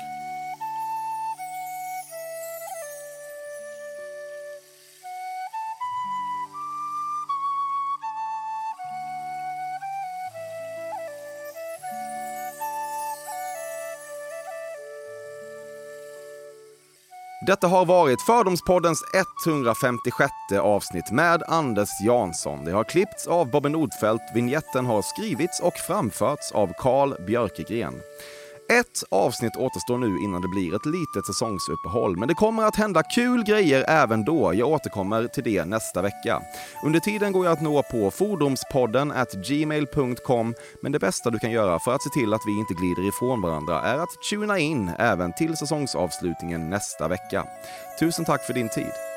[17.47, 19.05] Detta har varit Fördomspoddens
[19.47, 20.31] 156
[20.61, 22.65] avsnitt med Anders Jansson.
[22.65, 27.95] Det har klippts av Bobben Nordfeldt, vignetten har skrivits och framförts av Carl Björkegren.
[28.69, 33.03] Ett avsnitt återstår nu innan det blir ett litet säsongsuppehåll, men det kommer att hända
[33.03, 34.55] kul grejer även då.
[34.55, 36.43] Jag återkommer till det nästa vecka.
[36.85, 41.51] Under tiden går jag att nå på fordomspodden at gmail.com, men det bästa du kan
[41.51, 44.91] göra för att se till att vi inte glider ifrån varandra är att tuna in
[44.99, 47.47] även till säsongsavslutningen nästa vecka.
[48.01, 49.16] Tusen tack för din tid.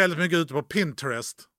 [0.00, 1.49] Väldigt mycket ute på Pinterest.